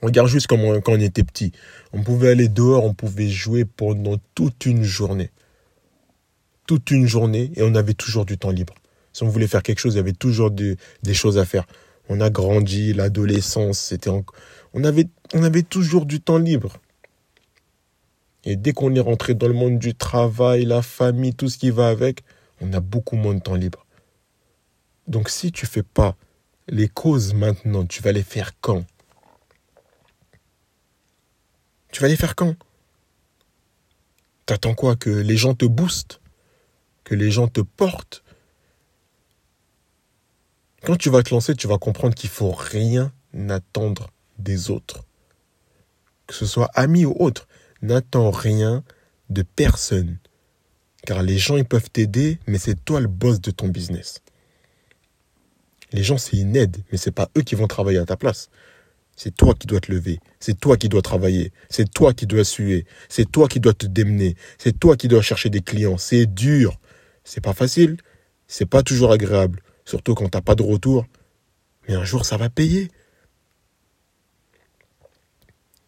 Regarde 0.03 0.29
juste 0.29 0.49
quand 0.49 0.59
on 0.59 1.01
était 1.01 1.25
petit. 1.25 1.53
On 1.93 2.03
pouvait 2.03 2.31
aller 2.31 2.49
dehors, 2.49 2.85
on 2.85 2.93
pouvait 2.95 3.29
jouer 3.29 3.65
pendant 3.65 4.17
toute 4.35 4.67
une 4.67 4.83
journée. 4.83 5.31
Toute 6.67 6.91
une 6.91 7.07
journée 7.07 7.53
et 7.57 7.63
on 7.63 7.75
avait 7.75 7.95
toujours 7.95 8.25
du 8.25 8.37
temps 8.37 8.51
libre. 8.51 8.75
Si 9.13 9.23
on 9.23 9.29
voulait 9.29 9.47
faire 9.47 9.63
quelque 9.63 9.79
chose, 9.79 9.95
il 9.95 9.99
y 9.99 10.01
avait 10.01 10.13
toujours 10.13 10.51
des 10.51 10.77
choses 11.15 11.39
à 11.39 11.45
faire. 11.45 11.67
On 12.09 12.21
a 12.21 12.29
grandi, 12.29 12.93
l'adolescence, 12.93 13.79
c'était 13.79 14.11
on 14.11 14.85
avait 14.85 15.09
on 15.33 15.43
avait 15.43 15.63
toujours 15.63 16.05
du 16.05 16.21
temps 16.21 16.39
libre. 16.39 16.77
Et 18.45 18.57
dès 18.57 18.73
qu'on 18.73 18.95
est 18.95 19.01
rentré 19.01 19.35
dans 19.35 19.49
le 19.49 19.55
monde 19.55 19.79
du 19.79 19.95
travail, 19.95 20.67
la 20.67 20.83
famille, 20.83 21.35
tout 21.35 21.49
ce 21.49 21.57
qui 21.57 21.71
va 21.71 21.89
avec, 21.89 22.25
on 22.61 22.73
a 22.75 22.81
beaucoup 22.81 23.17
moins 23.17 23.35
de 23.35 23.41
temps 23.41 23.55
libre. 23.55 23.84
Donc 25.07 25.29
si 25.29 25.53
tu 25.53 25.67
fais 25.67 25.83
pas 25.83 26.17
les 26.69 26.89
causes 26.89 27.35
maintenant, 27.35 27.85
tu 27.85 28.03
vas 28.03 28.13
les 28.13 28.23
faire 28.23 28.53
quand? 28.61 28.85
Tu 31.93 32.01
vas 32.01 32.09
les 32.09 32.17
faire 32.17 32.35
quand? 32.35 32.55
T'attends 34.47 34.75
quoi? 34.75 34.97
Que 34.97 35.11
les 35.11 35.37
gens 35.37 35.55
te 35.55 35.65
boostent? 35.65 36.21
Que 37.05 37.15
les 37.15 37.31
gens 37.31 37.49
te 37.49 37.61
portent? 37.61 38.25
Quand 40.83 40.97
tu 40.97 41.09
vas 41.09 41.23
te 41.23 41.33
lancer, 41.33 41.55
tu 41.55 41.67
vas 41.67 41.79
comprendre 41.79 42.15
qu'il 42.15 42.31
faut 42.31 42.53
rien 42.53 43.13
attendre 43.49 44.11
des 44.39 44.71
autres. 44.71 45.05
Que 46.27 46.35
ce 46.35 46.47
soit 46.47 46.71
amis 46.75 47.05
ou 47.05 47.15
autres 47.19 47.47
n'attends 47.81 48.31
rien 48.31 48.83
de 49.31 49.43
personne. 49.43 50.19
Car 51.07 51.23
les 51.23 51.39
gens, 51.39 51.57
ils 51.57 51.65
peuvent 51.65 51.91
t'aider, 51.91 52.39
mais 52.47 52.59
c'est 52.59 52.83
toi 52.85 53.01
le 53.01 53.09
boss 53.09 53.41
de 53.41 53.51
ton 53.51 53.69
business. 53.69 54.24
Les 55.95 56.03
gens, 56.03 56.19
c'est 56.19 56.37
une 56.37 56.57
aide, 56.57 56.79
mais 56.91 56.99
c'est 56.99 57.13
pas 57.13 57.31
eux 57.39 57.43
qui 57.43 57.55
vont 57.55 57.69
travailler 57.69 57.99
à 57.99 58.05
ta 58.05 58.17
place. 58.17 58.51
C'est 59.15 59.31
toi 59.31 59.55
qui 59.55 59.69
dois 59.69 59.79
te 59.79 59.93
lever. 59.93 60.19
C'est 60.41 60.59
toi 60.59 60.77
qui 60.77 60.89
dois 60.89 61.03
travailler. 61.03 61.53
C'est 61.71 61.89
toi 61.89 62.13
qui 62.13 62.27
dois 62.27 62.43
suer. 62.43 62.85
C'est 63.09 63.31
toi 63.31 63.47
qui 63.47 63.61
dois 63.61 63.75
te 63.75 63.87
démener. 63.87 64.35
C'est 64.59 64.77
toi 64.77 64.97
qui 64.97 65.07
dois 65.07 65.23
chercher 65.23 65.51
des 65.51 65.61
clients. 65.61 65.97
C'est 65.97 66.27
dur. 66.27 66.81
C'est 67.23 67.41
pas 67.41 67.53
facile. 67.53 67.97
C'est 68.49 68.67
pas 68.67 68.83
toujours 68.83 69.13
agréable. 69.13 69.61
Surtout 69.85 70.17
quand 70.17 70.29
t'as 70.29 70.41
pas 70.41 70.57
de 70.57 70.65
retour. 70.65 71.07
Mais 71.87 71.95
un 71.95 72.03
jour, 72.03 72.25
ça 72.27 72.39
va 72.39 72.51
payer. 72.51 72.91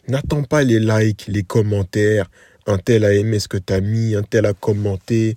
N'attends 0.06 0.44
pas 0.44 0.62
les 0.62 0.78
likes, 0.78 1.26
les 1.26 1.42
commentaires. 1.42 2.30
Un 2.68 2.78
tel 2.78 3.04
a 3.04 3.12
aimé 3.12 3.40
ce 3.40 3.48
que 3.48 3.56
tu 3.56 3.72
as 3.72 3.80
mis, 3.80 4.14
un 4.14 4.22
tel 4.22 4.46
a 4.46 4.54
commenté. 4.54 5.36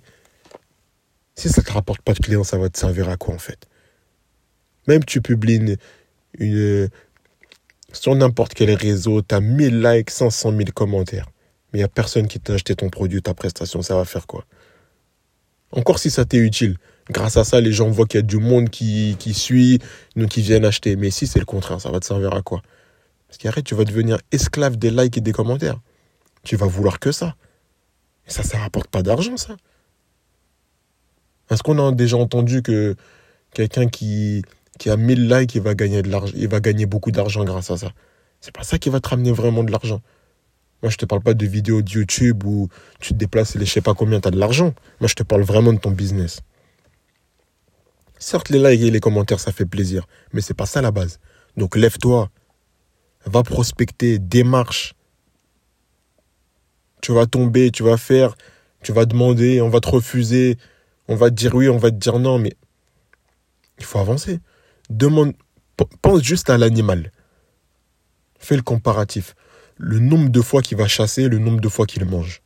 Si 1.34 1.48
ça 1.48 1.60
ne 1.60 1.66
te 1.66 1.72
rapporte 1.72 2.02
pas 2.02 2.12
de 2.12 2.20
clients, 2.20 2.44
ça 2.44 2.56
va 2.56 2.68
te 2.68 2.78
servir 2.78 3.08
à 3.08 3.16
quoi 3.16 3.34
en 3.34 3.38
fait? 3.38 3.66
Même 4.90 5.04
tu 5.04 5.22
publies 5.22 5.76
une, 6.40 6.88
sur 7.92 8.16
n'importe 8.16 8.54
quel 8.54 8.74
réseau, 8.74 9.22
tu 9.22 9.32
as 9.36 9.40
1000 9.40 9.80
likes, 9.80 10.10
500 10.10 10.50
000 10.50 10.64
commentaires. 10.74 11.30
Mais 11.72 11.78
il 11.78 11.82
n'y 11.82 11.84
a 11.84 11.88
personne 11.88 12.26
qui 12.26 12.40
t'a 12.40 12.54
acheté 12.54 12.74
ton 12.74 12.90
produit, 12.90 13.22
ta 13.22 13.32
prestation, 13.32 13.82
ça 13.82 13.94
va 13.94 14.04
faire 14.04 14.26
quoi? 14.26 14.44
Encore 15.70 16.00
si 16.00 16.10
ça 16.10 16.24
t'est 16.24 16.38
utile. 16.38 16.76
Grâce 17.08 17.36
à 17.36 17.44
ça, 17.44 17.60
les 17.60 17.70
gens 17.70 17.88
voient 17.88 18.04
qu'il 18.04 18.18
y 18.18 18.24
a 18.24 18.26
du 18.26 18.38
monde 18.38 18.68
qui, 18.68 19.14
qui 19.20 19.32
suit, 19.32 19.78
donc 20.16 20.30
qui 20.30 20.42
viennent 20.42 20.64
acheter. 20.64 20.96
Mais 20.96 21.10
si 21.10 21.28
c'est 21.28 21.38
le 21.38 21.44
contraire, 21.44 21.80
ça 21.80 21.92
va 21.92 22.00
te 22.00 22.06
servir 22.06 22.34
à 22.34 22.42
quoi? 22.42 22.60
Parce 23.28 23.38
qu'arrête, 23.38 23.64
tu 23.64 23.76
vas 23.76 23.84
devenir 23.84 24.18
esclave 24.32 24.76
des 24.76 24.90
likes 24.90 25.18
et 25.18 25.20
des 25.20 25.30
commentaires. 25.30 25.78
Tu 26.42 26.56
vas 26.56 26.66
vouloir 26.66 26.98
que 26.98 27.12
ça. 27.12 27.36
Et 28.26 28.32
ça, 28.32 28.42
ça 28.42 28.58
rapporte 28.58 28.88
pas 28.88 29.04
d'argent, 29.04 29.36
ça. 29.36 29.56
Est-ce 31.48 31.62
qu'on 31.62 31.78
a 31.78 31.92
déjà 31.92 32.16
entendu 32.16 32.62
que 32.62 32.96
quelqu'un 33.54 33.88
qui, 33.88 34.42
qui 34.80 34.88
a 34.88 34.96
1000 34.96 35.28
likes, 35.28 35.54
il 35.56 35.60
va 35.60 35.74
gagner 35.74 36.00
de 36.00 36.10
il 36.34 36.48
va 36.48 36.58
gagner 36.58 36.86
beaucoup 36.86 37.10
d'argent 37.10 37.44
grâce 37.44 37.70
à 37.70 37.76
ça 37.76 37.92
C'est 38.40 38.54
pas 38.54 38.62
ça 38.62 38.78
qui 38.78 38.88
va 38.88 38.98
te 38.98 39.10
ramener 39.10 39.30
vraiment 39.30 39.62
de 39.62 39.70
l'argent. 39.70 40.00
Moi, 40.82 40.88
je 40.88 40.96
te 40.96 41.04
parle 41.04 41.20
pas 41.20 41.34
de 41.34 41.46
vidéos 41.46 41.82
de 41.82 41.90
YouTube 41.90 42.44
où 42.44 42.68
tu 42.98 43.12
te 43.12 43.18
déplaces 43.18 43.54
et 43.56 43.58
je 43.58 43.70
sais 43.70 43.82
pas 43.82 43.92
combien 43.92 44.22
tu 44.22 44.28
as 44.28 44.30
de 44.30 44.38
l'argent. 44.38 44.72
Moi, 45.00 45.08
je 45.08 45.14
te 45.14 45.22
parle 45.22 45.42
vraiment 45.42 45.74
de 45.74 45.78
ton 45.78 45.90
business. 45.90 46.40
Certes, 48.18 48.48
les 48.48 48.58
likes 48.58 48.80
et 48.80 48.90
les 48.90 49.00
commentaires, 49.00 49.38
ça 49.38 49.52
fait 49.52 49.66
plaisir, 49.66 50.06
mais 50.32 50.40
c'est 50.40 50.54
pas 50.54 50.64
ça 50.64 50.80
la 50.80 50.90
base. 50.90 51.20
Donc, 51.58 51.76
lève-toi, 51.76 52.30
va 53.26 53.42
prospecter, 53.42 54.18
démarche. 54.18 54.94
Tu 57.02 57.12
vas 57.12 57.26
tomber, 57.26 57.70
tu 57.70 57.82
vas 57.82 57.98
faire, 57.98 58.34
tu 58.82 58.92
vas 58.92 59.04
demander, 59.04 59.60
on 59.60 59.68
va 59.68 59.80
te 59.80 59.90
refuser, 59.90 60.56
on 61.06 61.16
va 61.16 61.28
te 61.28 61.34
dire 61.34 61.54
oui, 61.54 61.68
on 61.68 61.76
va 61.76 61.90
te 61.90 61.96
dire 61.96 62.18
non, 62.18 62.38
mais 62.38 62.54
il 63.78 63.84
faut 63.84 63.98
avancer. 63.98 64.40
Demande, 64.90 65.34
pense 66.02 66.22
juste 66.22 66.50
à 66.50 66.58
l'animal. 66.58 67.12
Fais 68.38 68.56
le 68.56 68.62
comparatif. 68.62 69.34
Le 69.76 69.98
nombre 69.98 70.28
de 70.28 70.40
fois 70.42 70.62
qu'il 70.62 70.76
va 70.76 70.88
chasser, 70.88 71.28
le 71.28 71.38
nombre 71.38 71.60
de 71.60 71.68
fois 71.68 71.86
qu'il 71.86 72.04
mange. 72.04 72.42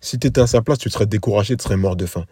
Si 0.00 0.18
tu 0.18 0.26
étais 0.26 0.40
à 0.40 0.46
sa 0.46 0.62
place, 0.62 0.78
tu 0.78 0.88
serais 0.88 1.06
découragé, 1.06 1.56
tu 1.56 1.62
serais 1.62 1.76
mort 1.76 1.96
de 1.96 2.06
faim. 2.06 2.24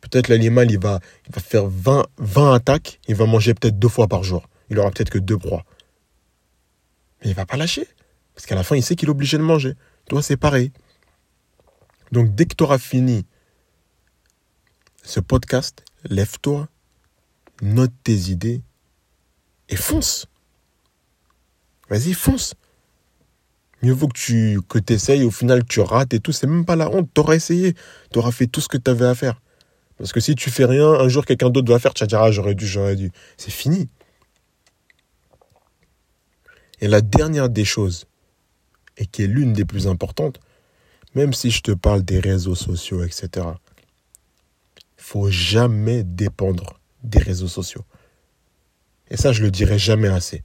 Peut-être 0.00 0.28
l'animal, 0.28 0.70
il 0.70 0.78
va, 0.78 1.00
va 1.30 1.40
faire 1.40 1.66
20, 1.66 2.06
20 2.18 2.54
attaques, 2.54 3.00
il 3.08 3.14
va 3.14 3.26
manger 3.26 3.54
peut-être 3.54 3.78
deux 3.78 3.88
fois 3.88 4.08
par 4.08 4.24
jour. 4.24 4.48
Il 4.68 4.78
aura 4.78 4.90
peut-être 4.90 5.10
que 5.10 5.18
deux 5.18 5.38
proies. 5.38 5.64
Mais 7.22 7.30
il 7.30 7.34
va 7.34 7.46
pas 7.46 7.56
lâcher. 7.56 7.86
Parce 8.34 8.46
qu'à 8.46 8.54
la 8.54 8.62
fin, 8.62 8.76
il 8.76 8.82
sait 8.82 8.96
qu'il 8.96 9.08
est 9.08 9.12
obligé 9.12 9.38
de 9.38 9.42
manger. 9.42 9.74
Toi, 10.08 10.22
c'est 10.22 10.36
pareil. 10.36 10.72
Donc, 12.12 12.34
dès 12.34 12.46
que 12.46 12.54
tu 12.54 12.64
auras 12.64 12.78
fini 12.78 13.24
ce 15.02 15.20
podcast, 15.20 15.84
lève-toi, 16.04 16.68
note 17.62 17.92
tes 18.04 18.30
idées 18.30 18.62
et 19.68 19.76
fonce. 19.76 20.26
Vas-y, 21.88 22.12
fonce. 22.12 22.54
Mieux 23.82 23.92
vaut 23.92 24.08
que 24.08 24.18
tu 24.18 24.60
que 24.68 24.78
essayes, 24.92 25.24
au 25.24 25.30
final 25.30 25.64
tu 25.64 25.80
rates 25.80 26.12
et 26.12 26.20
tout, 26.20 26.32
c'est 26.32 26.46
même 26.46 26.64
pas 26.64 26.76
la 26.76 26.90
honte. 26.90 27.08
Tu 27.14 27.20
auras 27.20 27.34
essayé, 27.34 27.74
tu 28.12 28.18
auras 28.18 28.30
fait 28.30 28.46
tout 28.46 28.60
ce 28.60 28.68
que 28.68 28.76
tu 28.76 28.90
avais 28.90 29.06
à 29.06 29.14
faire. 29.14 29.40
Parce 29.96 30.12
que 30.12 30.20
si 30.20 30.34
tu 30.34 30.50
fais 30.50 30.64
rien, 30.64 30.88
un 30.88 31.08
jour 31.08 31.24
quelqu'un 31.24 31.50
d'autre 31.50 31.72
va 31.72 31.78
faire, 31.78 31.94
tu 31.94 32.02
vas 32.02 32.06
dire 32.06 32.20
ah 32.20 32.30
j'aurais 32.30 32.54
dû, 32.54 32.66
j'aurais 32.66 32.96
dû. 32.96 33.10
C'est 33.36 33.50
fini. 33.50 33.88
Et 36.80 36.88
la 36.88 37.00
dernière 37.00 37.48
des 37.48 37.64
choses, 37.64 38.06
et 38.96 39.06
qui 39.06 39.22
est 39.22 39.26
l'une 39.26 39.52
des 39.52 39.64
plus 39.64 39.86
importantes, 39.86 40.40
même 41.14 41.32
si 41.32 41.50
je 41.50 41.62
te 41.62 41.72
parle 41.72 42.02
des 42.02 42.20
réseaux 42.20 42.54
sociaux, 42.54 43.02
etc., 43.02 43.46
faut 44.96 45.30
jamais 45.30 46.04
dépendre 46.04 46.79
des 47.02 47.18
réseaux 47.18 47.48
sociaux. 47.48 47.84
Et 49.10 49.16
ça, 49.16 49.32
je 49.32 49.42
le 49.42 49.50
dirai 49.50 49.78
jamais 49.78 50.08
assez. 50.08 50.42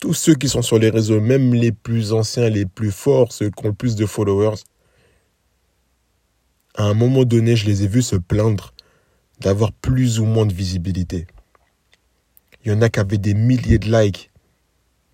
Tous 0.00 0.14
ceux 0.14 0.34
qui 0.34 0.48
sont 0.48 0.62
sur 0.62 0.78
les 0.78 0.90
réseaux, 0.90 1.20
même 1.20 1.54
les 1.54 1.72
plus 1.72 2.12
anciens, 2.12 2.50
les 2.50 2.66
plus 2.66 2.92
forts, 2.92 3.32
ceux 3.32 3.50
qui 3.50 3.64
ont 3.64 3.68
le 3.68 3.74
plus 3.74 3.96
de 3.96 4.04
followers, 4.04 4.56
à 6.74 6.84
un 6.84 6.94
moment 6.94 7.24
donné, 7.24 7.56
je 7.56 7.66
les 7.66 7.84
ai 7.84 7.88
vus 7.88 8.02
se 8.02 8.16
plaindre 8.16 8.74
d'avoir 9.40 9.72
plus 9.72 10.20
ou 10.20 10.26
moins 10.26 10.46
de 10.46 10.52
visibilité. 10.52 11.26
Il 12.64 12.72
y 12.72 12.74
en 12.74 12.82
a 12.82 12.88
qui 12.88 13.00
avaient 13.00 13.18
des 13.18 13.34
milliers 13.34 13.78
de 13.78 13.90
likes, 13.90 14.30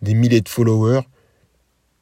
des 0.00 0.14
milliers 0.14 0.40
de 0.40 0.48
followers. 0.48 1.02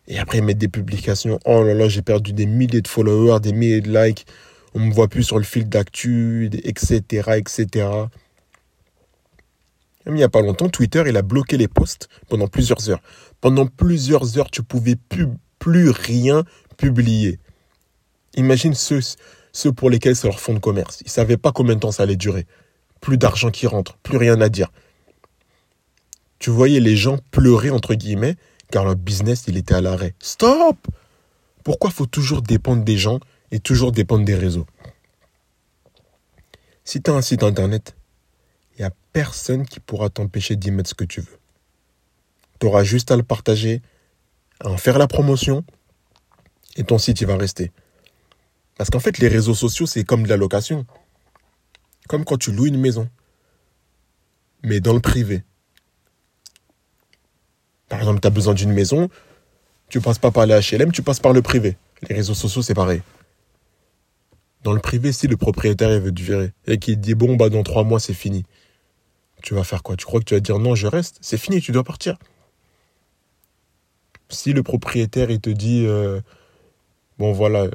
Et 0.07 0.19
après, 0.19 0.39
ils 0.39 0.45
mettent 0.45 0.59
des 0.59 0.69
publications. 0.69 1.39
Oh 1.45 1.63
là 1.63 1.75
là, 1.75 1.89
j'ai 1.89 2.03
perdu 2.03 2.33
des 2.33 2.47
milliers 2.47 2.83
de 2.83 2.89
followers, 2.89 3.41
des 3.41 3.53
milliers 3.53 3.81
de 3.81 3.93
likes. 3.93 4.27
On 4.75 4.81
me 4.81 4.93
voit 4.93 5.09
plus 5.09 5.25
sur 5.25 5.39
le 5.39 5.45
fil 5.45 5.69
d'actu, 5.69 6.51
etc., 6.65 7.33
etc. 7.37 7.89
Il 10.07 10.15
n'y 10.15 10.23
a 10.23 10.29
pas 10.29 10.41
longtemps, 10.41 10.69
Twitter, 10.69 11.05
il 11.07 11.17
a 11.17 11.23
bloqué 11.23 11.57
les 11.57 11.69
posts 11.69 12.09
pendant 12.29 12.49
plusieurs 12.49 12.89
heures. 12.89 13.03
Pendant 13.41 13.67
plusieurs 13.67 14.39
heures, 14.39 14.51
tu 14.51 14.63
pouvais 14.63 14.97
plus, 14.97 15.27
plus 15.59 15.91
rien 15.91 16.45
publier. 16.77 17.39
Imagine 18.35 18.75
ceux, 18.75 19.01
ceux 19.53 19.73
pour 19.73 19.91
lesquels 19.91 20.17
c'est 20.17 20.29
leur 20.29 20.41
fonds 20.41 20.55
de 20.55 20.59
commerce. 20.59 21.01
Ils 21.03 21.09
ne 21.09 21.11
savaient 21.11 21.37
pas 21.37 21.53
combien 21.53 21.75
de 21.75 21.81
temps 21.81 21.93
ça 21.93 22.05
allait 22.05 22.17
durer. 22.17 22.47
Plus 23.01 23.19
d'argent 23.19 23.51
qui 23.51 23.67
rentre, 23.67 23.97
plus 23.99 24.17
rien 24.17 24.41
à 24.41 24.49
dire 24.49 24.71
tu 26.41 26.51
voyais 26.51 26.81
les 26.81 26.97
gens 26.97 27.19
pleurer, 27.31 27.71
entre 27.71 27.95
guillemets, 27.95 28.35
car 28.73 28.85
leur 28.85 28.97
business, 28.97 29.45
il 29.47 29.57
était 29.57 29.75
à 29.75 29.81
l'arrêt. 29.81 30.15
Stop 30.21 30.79
Pourquoi 31.63 31.91
faut 31.91 32.07
toujours 32.07 32.43
dépendre 32.43 32.83
des 32.83 32.97
gens 32.97 33.21
et 33.51 33.61
toujours 33.61 33.93
dépendre 33.93 34.25
des 34.25 34.35
réseaux 34.35 34.67
Si 36.85 37.03
tu 37.03 37.11
as 37.11 37.15
un 37.15 37.23
site 37.23 37.43
internet, 37.43 37.97
il 38.75 38.81
n'y 38.81 38.87
a 38.87 38.93
personne 39.13 39.67
qui 39.67 39.81
pourra 39.81 40.11
t'empêcher 40.11 40.57
d'y 40.57 40.71
mettre 40.71 40.91
ce 40.91 40.95
que 40.95 41.05
tu 41.05 41.21
veux. 41.21 41.39
Tu 42.59 42.67
auras 42.67 42.85
juste 42.85 43.11
à 43.11 43.17
le 43.17 43.23
partager, 43.23 43.83
à 44.61 44.69
en 44.69 44.77
faire 44.77 44.99
la 44.99 45.07
promotion, 45.07 45.65
et 46.77 46.85
ton 46.85 46.99
site, 46.99 47.21
il 47.21 47.27
va 47.27 47.37
rester. 47.37 47.73
Parce 48.77 48.91
qu'en 48.91 49.01
fait, 49.01 49.19
les 49.19 49.29
réseaux 49.29 49.55
sociaux, 49.55 49.87
c'est 49.87 50.05
comme 50.05 50.23
de 50.23 50.29
la 50.29 50.37
location. 50.37 50.87
Comme 52.09 52.25
quand 52.25 52.39
tu 52.39 52.53
loues 52.53 52.67
une 52.67 52.81
maison. 52.81 53.09
mais 54.63 54.81
dans 54.81 54.93
le 54.93 55.01
privé. 55.01 55.43
Par 57.89 57.99
exemple, 57.99 58.21
tu 58.21 58.27
as 58.27 58.31
besoin 58.31 58.55
d'une 58.55 58.73
maison, 58.73 59.09
tu 59.89 60.01
passes 60.01 60.19
pas 60.19 60.31
par 60.31 60.47
les 60.47 60.61
HLM, 60.61 60.93
tu 60.93 61.03
passes 61.03 61.19
par 61.19 61.33
le 61.33 61.43
privé. 61.43 61.77
Les 62.09 62.15
réseaux 62.15 62.35
sociaux, 62.35 62.63
c'est 62.63 62.75
pareil. 62.75 63.03
Dans 64.63 64.73
le 64.73 64.81
privé, 64.81 65.13
si 65.13 65.27
le 65.27 65.37
propriétaire 65.37 65.91
il 65.93 66.01
veut 66.01 66.13
te 66.13 66.21
virer 66.21 66.53
et 66.67 66.79
qu'il 66.79 67.01
dit 67.01 67.15
bon 67.15 67.37
bah 67.37 67.49
dans 67.49 67.63
trois 67.63 67.83
mois 67.85 67.99
c'est 67.99 68.15
fini, 68.15 68.45
tu 69.43 69.55
vas 69.55 69.65
faire 69.65 69.83
quoi? 69.83 69.97
Tu 69.97 70.05
crois 70.05 70.21
que 70.21 70.27
tu 70.27 70.35
vas 70.35 70.41
dire 70.41 70.59
non 70.59 70.75
je 70.75 70.87
reste? 70.87 71.17
C'est 71.23 71.39
fini, 71.39 71.61
tu 71.61 71.73
dois 71.73 71.85
partir. 71.85 72.17
Si 74.29 74.53
le 74.53 74.63
propriétaire 74.63 75.31
il 75.31 75.41
te 75.41 75.51
dit 75.51 75.87
euh, 75.87 76.21
bon 77.19 77.33
voilà 77.33 77.69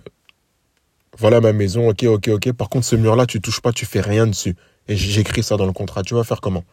voilà 1.18 1.42
ma 1.42 1.54
maison, 1.54 1.89
ok 1.89 2.04
ok 2.04 2.27
ok. 2.27 2.51
Par 2.54 2.70
contre 2.70 2.86
ce 2.86 2.96
mur 2.96 3.15
là 3.15 3.25
tu 3.25 3.42
touches 3.42 3.62
pas, 3.62 3.72
tu 3.72 3.86
fais 3.86 4.01
rien 4.01 4.27
dessus. 4.27 4.56
Et 4.88 4.96
j'écris 4.96 5.42
ça 5.42 5.58
dans 5.58 5.65
le 5.65 5.74
contrat. 5.74 6.04
Tu 6.04 6.13
vas 6.13 6.24
faire 6.24 6.39
comment? 6.39 6.63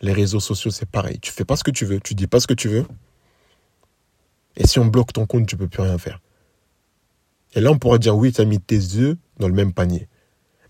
Les 0.00 0.12
réseaux 0.12 0.40
sociaux 0.40 0.70
c'est 0.70 0.88
pareil. 0.88 1.18
Tu 1.20 1.32
fais 1.32 1.44
pas 1.44 1.56
ce 1.56 1.64
que 1.64 1.70
tu 1.70 1.84
veux, 1.84 2.00
tu 2.00 2.14
dis 2.14 2.26
pas 2.26 2.40
ce 2.40 2.46
que 2.46 2.54
tu 2.54 2.68
veux. 2.68 2.86
Et 4.56 4.66
si 4.66 4.78
on 4.78 4.86
bloque 4.86 5.12
ton 5.12 5.26
compte, 5.26 5.46
tu 5.46 5.56
peux 5.56 5.68
plus 5.68 5.82
rien 5.82 5.98
faire. 5.98 6.20
Et 7.54 7.60
là, 7.60 7.70
on 7.70 7.78
pourra 7.78 7.98
dire 7.98 8.16
oui, 8.16 8.32
tu 8.32 8.40
as 8.40 8.44
mis 8.44 8.60
tes 8.60 8.96
œufs 8.96 9.16
dans 9.38 9.48
le 9.48 9.54
même 9.54 9.72
panier. 9.72 10.08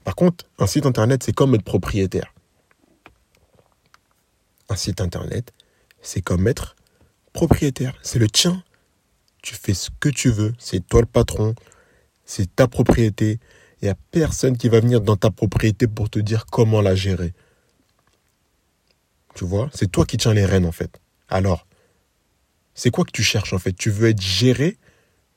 Par 0.04 0.16
contre, 0.16 0.46
un 0.58 0.66
site 0.66 0.86
internet, 0.86 1.22
c'est 1.22 1.32
comme 1.32 1.54
être 1.54 1.64
propriétaire. 1.64 2.34
Un 4.68 4.76
site 4.76 5.00
internet, 5.00 5.52
c'est 6.00 6.22
comme 6.22 6.48
être 6.48 6.76
propriétaire. 7.32 7.94
C'est 8.02 8.18
le 8.18 8.28
tien. 8.28 8.62
Tu 9.42 9.54
fais 9.54 9.74
ce 9.74 9.90
que 10.00 10.08
tu 10.08 10.30
veux. 10.30 10.54
C'est 10.58 10.86
toi 10.86 11.00
le 11.00 11.06
patron. 11.06 11.54
C'est 12.24 12.54
ta 12.54 12.66
propriété. 12.68 13.38
Il 13.80 13.86
n'y 13.86 13.90
a 13.90 13.96
personne 14.10 14.56
qui 14.56 14.68
va 14.68 14.80
venir 14.80 15.00
dans 15.00 15.16
ta 15.16 15.30
propriété 15.30 15.86
pour 15.86 16.08
te 16.08 16.18
dire 16.18 16.46
comment 16.46 16.80
la 16.80 16.94
gérer. 16.94 17.34
Tu 19.34 19.44
vois? 19.44 19.68
C'est 19.72 19.90
toi 19.90 20.04
qui 20.06 20.16
tiens 20.16 20.34
les 20.34 20.44
rênes 20.44 20.66
en 20.66 20.72
fait. 20.72 21.00
Alors, 21.28 21.66
c'est 22.74 22.90
quoi 22.90 23.04
que 23.04 23.10
tu 23.10 23.22
cherches 23.22 23.52
en 23.52 23.58
fait? 23.58 23.72
Tu 23.72 23.90
veux 23.90 24.08
être 24.08 24.20
géré? 24.20 24.78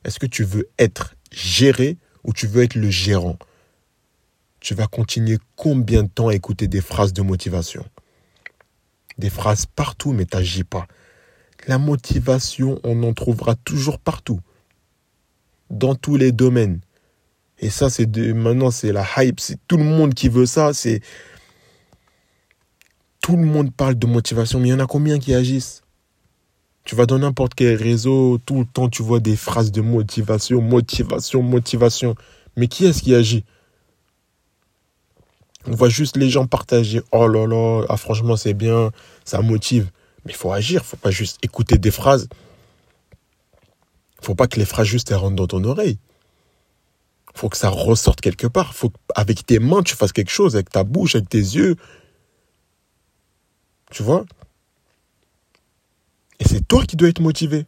Est-ce 0.04 0.18
que 0.18 0.26
tu 0.26 0.44
veux 0.44 0.68
être 0.78 1.15
gérer 1.32 1.96
ou 2.24 2.32
tu 2.32 2.46
veux 2.46 2.62
être 2.62 2.74
le 2.74 2.90
gérant? 2.90 3.38
Tu 4.60 4.74
vas 4.74 4.86
continuer 4.86 5.38
combien 5.54 6.02
de 6.02 6.08
temps 6.08 6.28
à 6.28 6.34
écouter 6.34 6.68
des 6.68 6.80
phrases 6.80 7.12
de 7.12 7.22
motivation? 7.22 7.84
Des 9.18 9.30
phrases 9.30 9.66
partout, 9.66 10.12
mais 10.12 10.26
tu 10.26 10.36
n'agis 10.36 10.64
pas. 10.64 10.86
La 11.68 11.78
motivation, 11.78 12.80
on 12.84 13.02
en 13.02 13.12
trouvera 13.12 13.54
toujours 13.54 13.98
partout. 13.98 14.40
Dans 15.70 15.94
tous 15.94 16.16
les 16.16 16.32
domaines. 16.32 16.80
Et 17.58 17.70
ça, 17.70 17.90
c'est 17.90 18.06
de, 18.06 18.32
maintenant, 18.32 18.70
c'est 18.70 18.92
la 18.92 19.06
hype. 19.16 19.40
C'est 19.40 19.58
tout 19.66 19.76
le 19.76 19.84
monde 19.84 20.14
qui 20.14 20.28
veut 20.28 20.46
ça. 20.46 20.74
C'est, 20.74 21.00
tout 23.20 23.36
le 23.36 23.44
monde 23.44 23.74
parle 23.74 23.96
de 23.96 24.06
motivation, 24.06 24.60
mais 24.60 24.68
il 24.68 24.70
y 24.72 24.74
en 24.74 24.80
a 24.80 24.86
combien 24.86 25.18
qui 25.18 25.34
agissent? 25.34 25.82
Tu 26.86 26.94
vas 26.94 27.04
dans 27.04 27.18
n'importe 27.18 27.54
quel 27.54 27.74
réseau, 27.74 28.38
tout 28.46 28.60
le 28.60 28.64
temps 28.64 28.88
tu 28.88 29.02
vois 29.02 29.18
des 29.18 29.34
phrases 29.34 29.72
de 29.72 29.80
motivation, 29.80 30.62
motivation, 30.62 31.42
motivation. 31.42 32.14
Mais 32.56 32.68
qui 32.68 32.86
est-ce 32.86 33.02
qui 33.02 33.12
agit? 33.12 33.44
On 35.66 35.72
voit 35.72 35.88
juste 35.88 36.16
les 36.16 36.30
gens 36.30 36.46
partager. 36.46 37.02
Oh 37.10 37.26
là 37.26 37.44
là, 37.44 37.84
ah, 37.88 37.96
franchement 37.96 38.36
c'est 38.36 38.54
bien, 38.54 38.92
ça 39.24 39.42
motive. 39.42 39.90
Mais 40.24 40.32
il 40.32 40.36
faut 40.36 40.52
agir, 40.52 40.84
faut 40.84 40.96
pas 40.96 41.10
juste 41.10 41.38
écouter 41.42 41.76
des 41.76 41.90
phrases. 41.90 42.28
Faut 44.22 44.36
pas 44.36 44.46
que 44.46 44.60
les 44.60 44.64
phrases 44.64 44.86
juste 44.86 45.10
rentrent 45.12 45.34
dans 45.34 45.48
ton 45.48 45.64
oreille. 45.64 45.98
Il 47.34 47.38
faut 47.40 47.48
que 47.48 47.56
ça 47.56 47.68
ressorte 47.68 48.20
quelque 48.20 48.46
part. 48.46 48.74
Faut 48.74 48.90
qu'avec 48.90 49.44
tes 49.44 49.58
mains 49.58 49.82
tu 49.82 49.96
fasses 49.96 50.12
quelque 50.12 50.30
chose, 50.30 50.54
avec 50.54 50.70
ta 50.70 50.84
bouche, 50.84 51.16
avec 51.16 51.28
tes 51.28 51.38
yeux. 51.38 51.74
Tu 53.90 54.04
vois? 54.04 54.24
C'est 56.56 56.66
toi 56.66 56.86
qui 56.86 56.96
dois 56.96 57.10
être 57.10 57.20
motivé. 57.20 57.66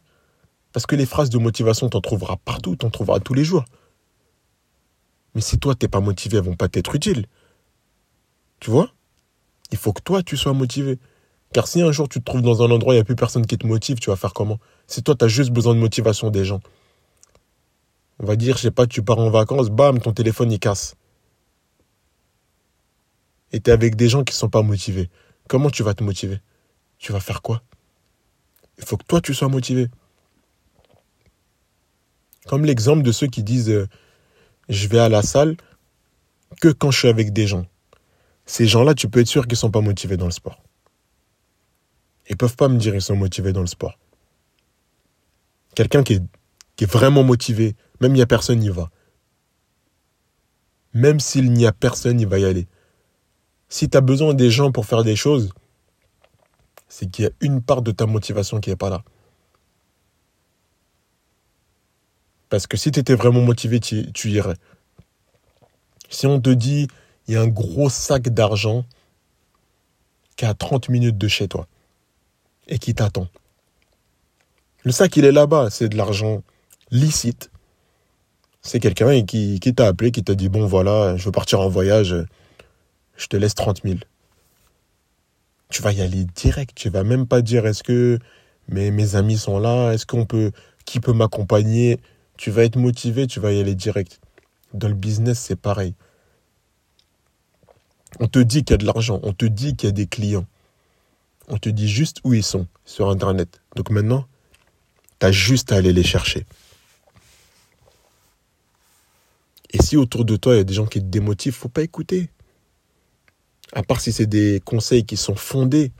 Parce 0.73 0.87
que 0.87 0.95
les 0.95 1.05
phrases 1.05 1.29
de 1.29 1.37
motivation, 1.37 1.89
t'en 1.89 2.01
trouveras 2.01 2.37
partout, 2.37 2.75
t'en 2.75 2.89
trouveras 2.89 3.19
tous 3.19 3.35
les 3.35 3.43
jours. 3.43 3.63
Mais 5.35 5.41
si 5.41 5.59
toi, 5.59 5.75
t'es 5.75 5.87
pas 5.87 5.99
motivé, 5.99 6.37
elles 6.37 6.43
vont 6.43 6.55
pas 6.55 6.69
t'être 6.69 6.95
utiles. 6.95 7.27
Tu 8.59 8.71
vois? 8.71 8.91
Il 9.71 9.77
faut 9.77 9.93
que 9.93 10.01
toi, 10.01 10.23
tu 10.23 10.37
sois 10.37 10.53
motivé. 10.53 10.97
Car 11.53 11.67
si 11.67 11.83
un 11.83 11.91
jour 11.91 12.09
tu 12.09 12.17
te 12.17 12.25
trouves 12.25 12.41
dans 12.41 12.63
un 12.63 12.71
endroit, 12.71 12.95
il 12.95 12.97
n'y 12.97 13.01
a 13.01 13.03
plus 13.03 13.15
personne 13.15 13.45
qui 13.45 13.59
te 13.59 13.67
motive, 13.67 13.99
tu 13.99 14.09
vas 14.09 14.15
faire 14.15 14.33
comment? 14.33 14.57
Si 14.87 15.03
toi, 15.03 15.13
tu 15.13 15.29
juste 15.29 15.51
besoin 15.51 15.75
de 15.75 15.79
motivation 15.79 16.31
des 16.31 16.43
gens. 16.43 16.59
On 18.17 18.25
va 18.25 18.35
dire, 18.35 18.57
je 18.57 18.63
sais 18.63 18.71
pas, 18.71 18.87
tu 18.87 19.03
pars 19.03 19.19
en 19.19 19.29
vacances, 19.29 19.69
bam, 19.69 19.99
ton 19.99 20.13
téléphone, 20.13 20.51
il 20.51 20.59
casse. 20.59 20.95
Et 23.51 23.59
tu 23.59 23.69
es 23.69 23.73
avec 23.73 23.95
des 23.95 24.09
gens 24.09 24.23
qui 24.23 24.33
ne 24.33 24.37
sont 24.37 24.49
pas 24.49 24.63
motivés. 24.63 25.11
Comment 25.47 25.69
tu 25.69 25.83
vas 25.83 25.93
te 25.93 26.03
motiver? 26.03 26.39
Tu 26.97 27.11
vas 27.11 27.19
faire 27.19 27.43
quoi? 27.43 27.61
Il 28.79 28.85
faut 28.85 28.97
que 28.97 29.05
toi, 29.05 29.21
tu 29.21 29.33
sois 29.33 29.49
motivé. 29.49 29.87
Comme 32.47 32.65
l'exemple 32.65 33.03
de 33.03 33.11
ceux 33.11 33.27
qui 33.27 33.43
disent 33.43 33.69
euh, 33.69 33.87
je 34.69 34.87
vais 34.87 34.99
à 34.99 35.09
la 35.09 35.21
salle 35.21 35.57
que 36.61 36.69
quand 36.69 36.91
je 36.91 36.99
suis 36.99 37.07
avec 37.07 37.31
des 37.31 37.45
gens. 37.45 37.65
Ces 38.45 38.65
gens-là, 38.65 38.95
tu 38.95 39.07
peux 39.09 39.19
être 39.19 39.27
sûr 39.27 39.43
qu'ils 39.43 39.53
ne 39.53 39.57
sont 39.57 39.71
pas 39.71 39.81
motivés 39.81 40.17
dans 40.17 40.25
le 40.25 40.31
sport. 40.31 40.63
Ils 42.27 42.33
ne 42.33 42.37
peuvent 42.37 42.55
pas 42.55 42.67
me 42.67 42.77
dire 42.77 42.93
qu'ils 42.93 43.01
sont 43.01 43.15
motivés 43.15 43.53
dans 43.53 43.61
le 43.61 43.67
sport. 43.67 43.99
Quelqu'un 45.75 46.03
qui 46.03 46.13
est, 46.13 46.85
vraiment 46.85 47.23
motivé, 47.23 47.75
même 48.01 48.13
il 48.13 48.15
n'y 48.15 48.21
a 48.21 48.27
personne, 48.27 48.63
il 48.63 48.71
va. 48.71 48.89
Même 50.93 51.19
s'il 51.19 51.51
n'y 51.51 51.67
a 51.67 51.71
personne, 51.71 52.19
il 52.19 52.27
va 52.27 52.39
y 52.39 52.45
aller. 52.45 52.67
Si 53.67 53.89
tu 53.89 53.97
as 53.97 54.01
besoin 54.01 54.33
des 54.33 54.49
gens 54.49 54.71
pour 54.71 54.85
faire 54.85 55.03
des 55.03 55.15
choses, 55.15 55.51
c'est 56.89 57.09
qu'il 57.09 57.25
y 57.25 57.27
a 57.27 57.31
une 57.39 57.61
part 57.61 57.83
de 57.83 57.91
ta 57.91 58.07
motivation 58.07 58.59
qui 58.59 58.71
n'est 58.71 58.75
pas 58.75 58.89
là. 58.89 59.03
Parce 62.49 62.65
que 62.65 62.77
si 62.77 62.91
tu 62.91 62.99
étais 62.99 63.13
vraiment 63.13 63.41
motivé, 63.41 63.79
tu, 63.79 64.11
irais. 64.25 64.55
Si 66.09 66.25
on 66.25 66.41
te 66.41 66.49
dit, 66.49 66.87
il 67.27 67.35
y 67.35 67.37
a 67.37 67.41
un 67.41 67.47
gros 67.47 67.89
sac 67.89 68.29
d'argent 68.29 68.85
qui 70.35 70.45
est 70.45 70.47
à 70.47 70.55
30 70.55 70.89
minutes 70.89 71.17
de 71.17 71.27
chez 71.27 71.47
toi 71.47 71.67
et 72.67 72.79
qui 72.79 72.95
t'attend. 72.95 73.27
Le 74.83 74.91
sac, 74.91 75.15
il 75.15 75.25
est 75.25 75.31
là-bas, 75.31 75.69
c'est 75.69 75.89
de 75.89 75.97
l'argent 75.97 76.41
licite. 76.89 77.51
C'est 78.61 78.79
quelqu'un 78.79 79.23
qui, 79.25 79.59
qui 79.59 79.75
t'a 79.75 79.87
appelé, 79.87 80.11
qui 80.11 80.23
t'a 80.23 80.33
dit, 80.33 80.49
bon 80.49 80.65
voilà, 80.65 81.15
je 81.17 81.25
veux 81.25 81.31
partir 81.31 81.59
en 81.59 81.69
voyage, 81.69 82.15
je 83.15 83.27
te 83.27 83.37
laisse 83.37 83.53
30 83.53 83.83
000 83.83 83.99
tu 85.69 85.81
vas 85.81 85.93
y 85.93 86.01
aller 86.01 86.25
direct. 86.25 86.75
Tu 86.75 86.89
vas 86.89 87.03
même 87.03 87.27
pas 87.27 87.41
dire 87.41 87.65
est-ce 87.65 87.83
que 87.83 88.19
mes, 88.67 89.15
amis 89.15 89.37
sont 89.37 89.59
là, 89.59 89.93
est-ce 89.93 90.05
qu'on 90.05 90.25
peut, 90.25 90.51
qui 90.85 90.99
peut 90.99 91.13
m'accompagner? 91.13 91.99
Tu 92.37 92.51
vas 92.51 92.63
être 92.63 92.75
motivé, 92.75 93.27
tu 93.27 93.39
vas 93.39 93.51
y 93.51 93.59
aller 93.59 93.75
direct. 93.75 94.19
Dans 94.73 94.87
le 94.87 94.93
business, 94.93 95.39
c'est 95.39 95.55
pareil. 95.55 95.93
On 98.19 98.27
te 98.27 98.39
dit 98.39 98.63
qu'il 98.63 98.73
y 98.73 98.75
a 98.75 98.77
de 98.77 98.85
l'argent, 98.85 99.19
on 99.23 99.33
te 99.33 99.45
dit 99.45 99.75
qu'il 99.75 99.87
y 99.87 99.89
a 99.89 99.93
des 99.93 100.07
clients. 100.07 100.45
On 101.47 101.57
te 101.57 101.69
dit 101.69 101.87
juste 101.87 102.17
où 102.23 102.33
ils 102.33 102.43
sont 102.43 102.67
sur 102.85 103.09
Internet. 103.09 103.61
Donc 103.75 103.89
maintenant, 103.89 104.25
tu 105.19 105.25
as 105.25 105.31
juste 105.31 105.71
à 105.71 105.75
aller 105.75 105.93
les 105.93 106.03
chercher. 106.03 106.45
Et 109.71 109.81
si 109.81 109.97
autour 109.97 110.25
de 110.25 110.35
toi, 110.35 110.55
il 110.55 110.57
y 110.57 110.61
a 110.61 110.63
des 110.63 110.73
gens 110.73 110.87
qui 110.87 110.99
te 110.99 111.05
démotivent, 111.05 111.53
faut 111.53 111.69
pas 111.69 111.83
écouter. 111.83 112.29
À 113.73 113.83
part 113.83 114.01
si 114.01 114.11
c'est 114.11 114.25
des 114.25 114.61
conseils 114.65 115.05
qui 115.05 115.17
sont 115.17 115.35
fondés. 115.35 115.91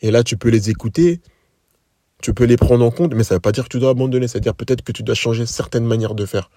Et 0.00 0.10
là, 0.10 0.22
tu 0.22 0.36
peux 0.36 0.48
les 0.48 0.70
écouter, 0.70 1.20
tu 2.22 2.34
peux 2.34 2.44
les 2.44 2.56
prendre 2.56 2.84
en 2.84 2.90
compte, 2.90 3.14
mais 3.14 3.24
ça 3.24 3.34
ne 3.34 3.36
veut 3.36 3.42
pas 3.42 3.52
dire 3.52 3.64
que 3.64 3.68
tu 3.68 3.78
dois 3.78 3.90
abandonner. 3.90 4.28
C'est-à-dire 4.28 4.54
peut-être 4.54 4.82
que 4.82 4.92
tu 4.92 5.02
dois 5.02 5.14
changer 5.14 5.46
certaines 5.46 5.84
manières 5.84 6.14
de 6.14 6.26
faire. 6.26 6.50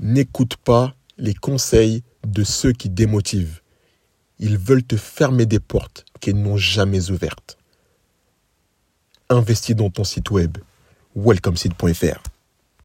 N'écoute 0.00 0.56
pas 0.56 0.94
les 1.18 1.34
conseils 1.34 2.02
de 2.26 2.44
ceux 2.44 2.72
qui 2.72 2.90
démotivent. 2.90 3.60
Ils 4.38 4.58
veulent 4.58 4.82
te 4.82 4.96
fermer 4.96 5.46
des 5.46 5.60
portes 5.60 6.04
qu'ils 6.20 6.40
n'ont 6.40 6.58
jamais 6.58 7.10
ouvertes. 7.10 7.56
Investis 9.30 9.74
dans 9.74 9.90
ton 9.90 10.04
site 10.04 10.30
web 10.30 10.58
welcomeseed.fr. 11.16 12.35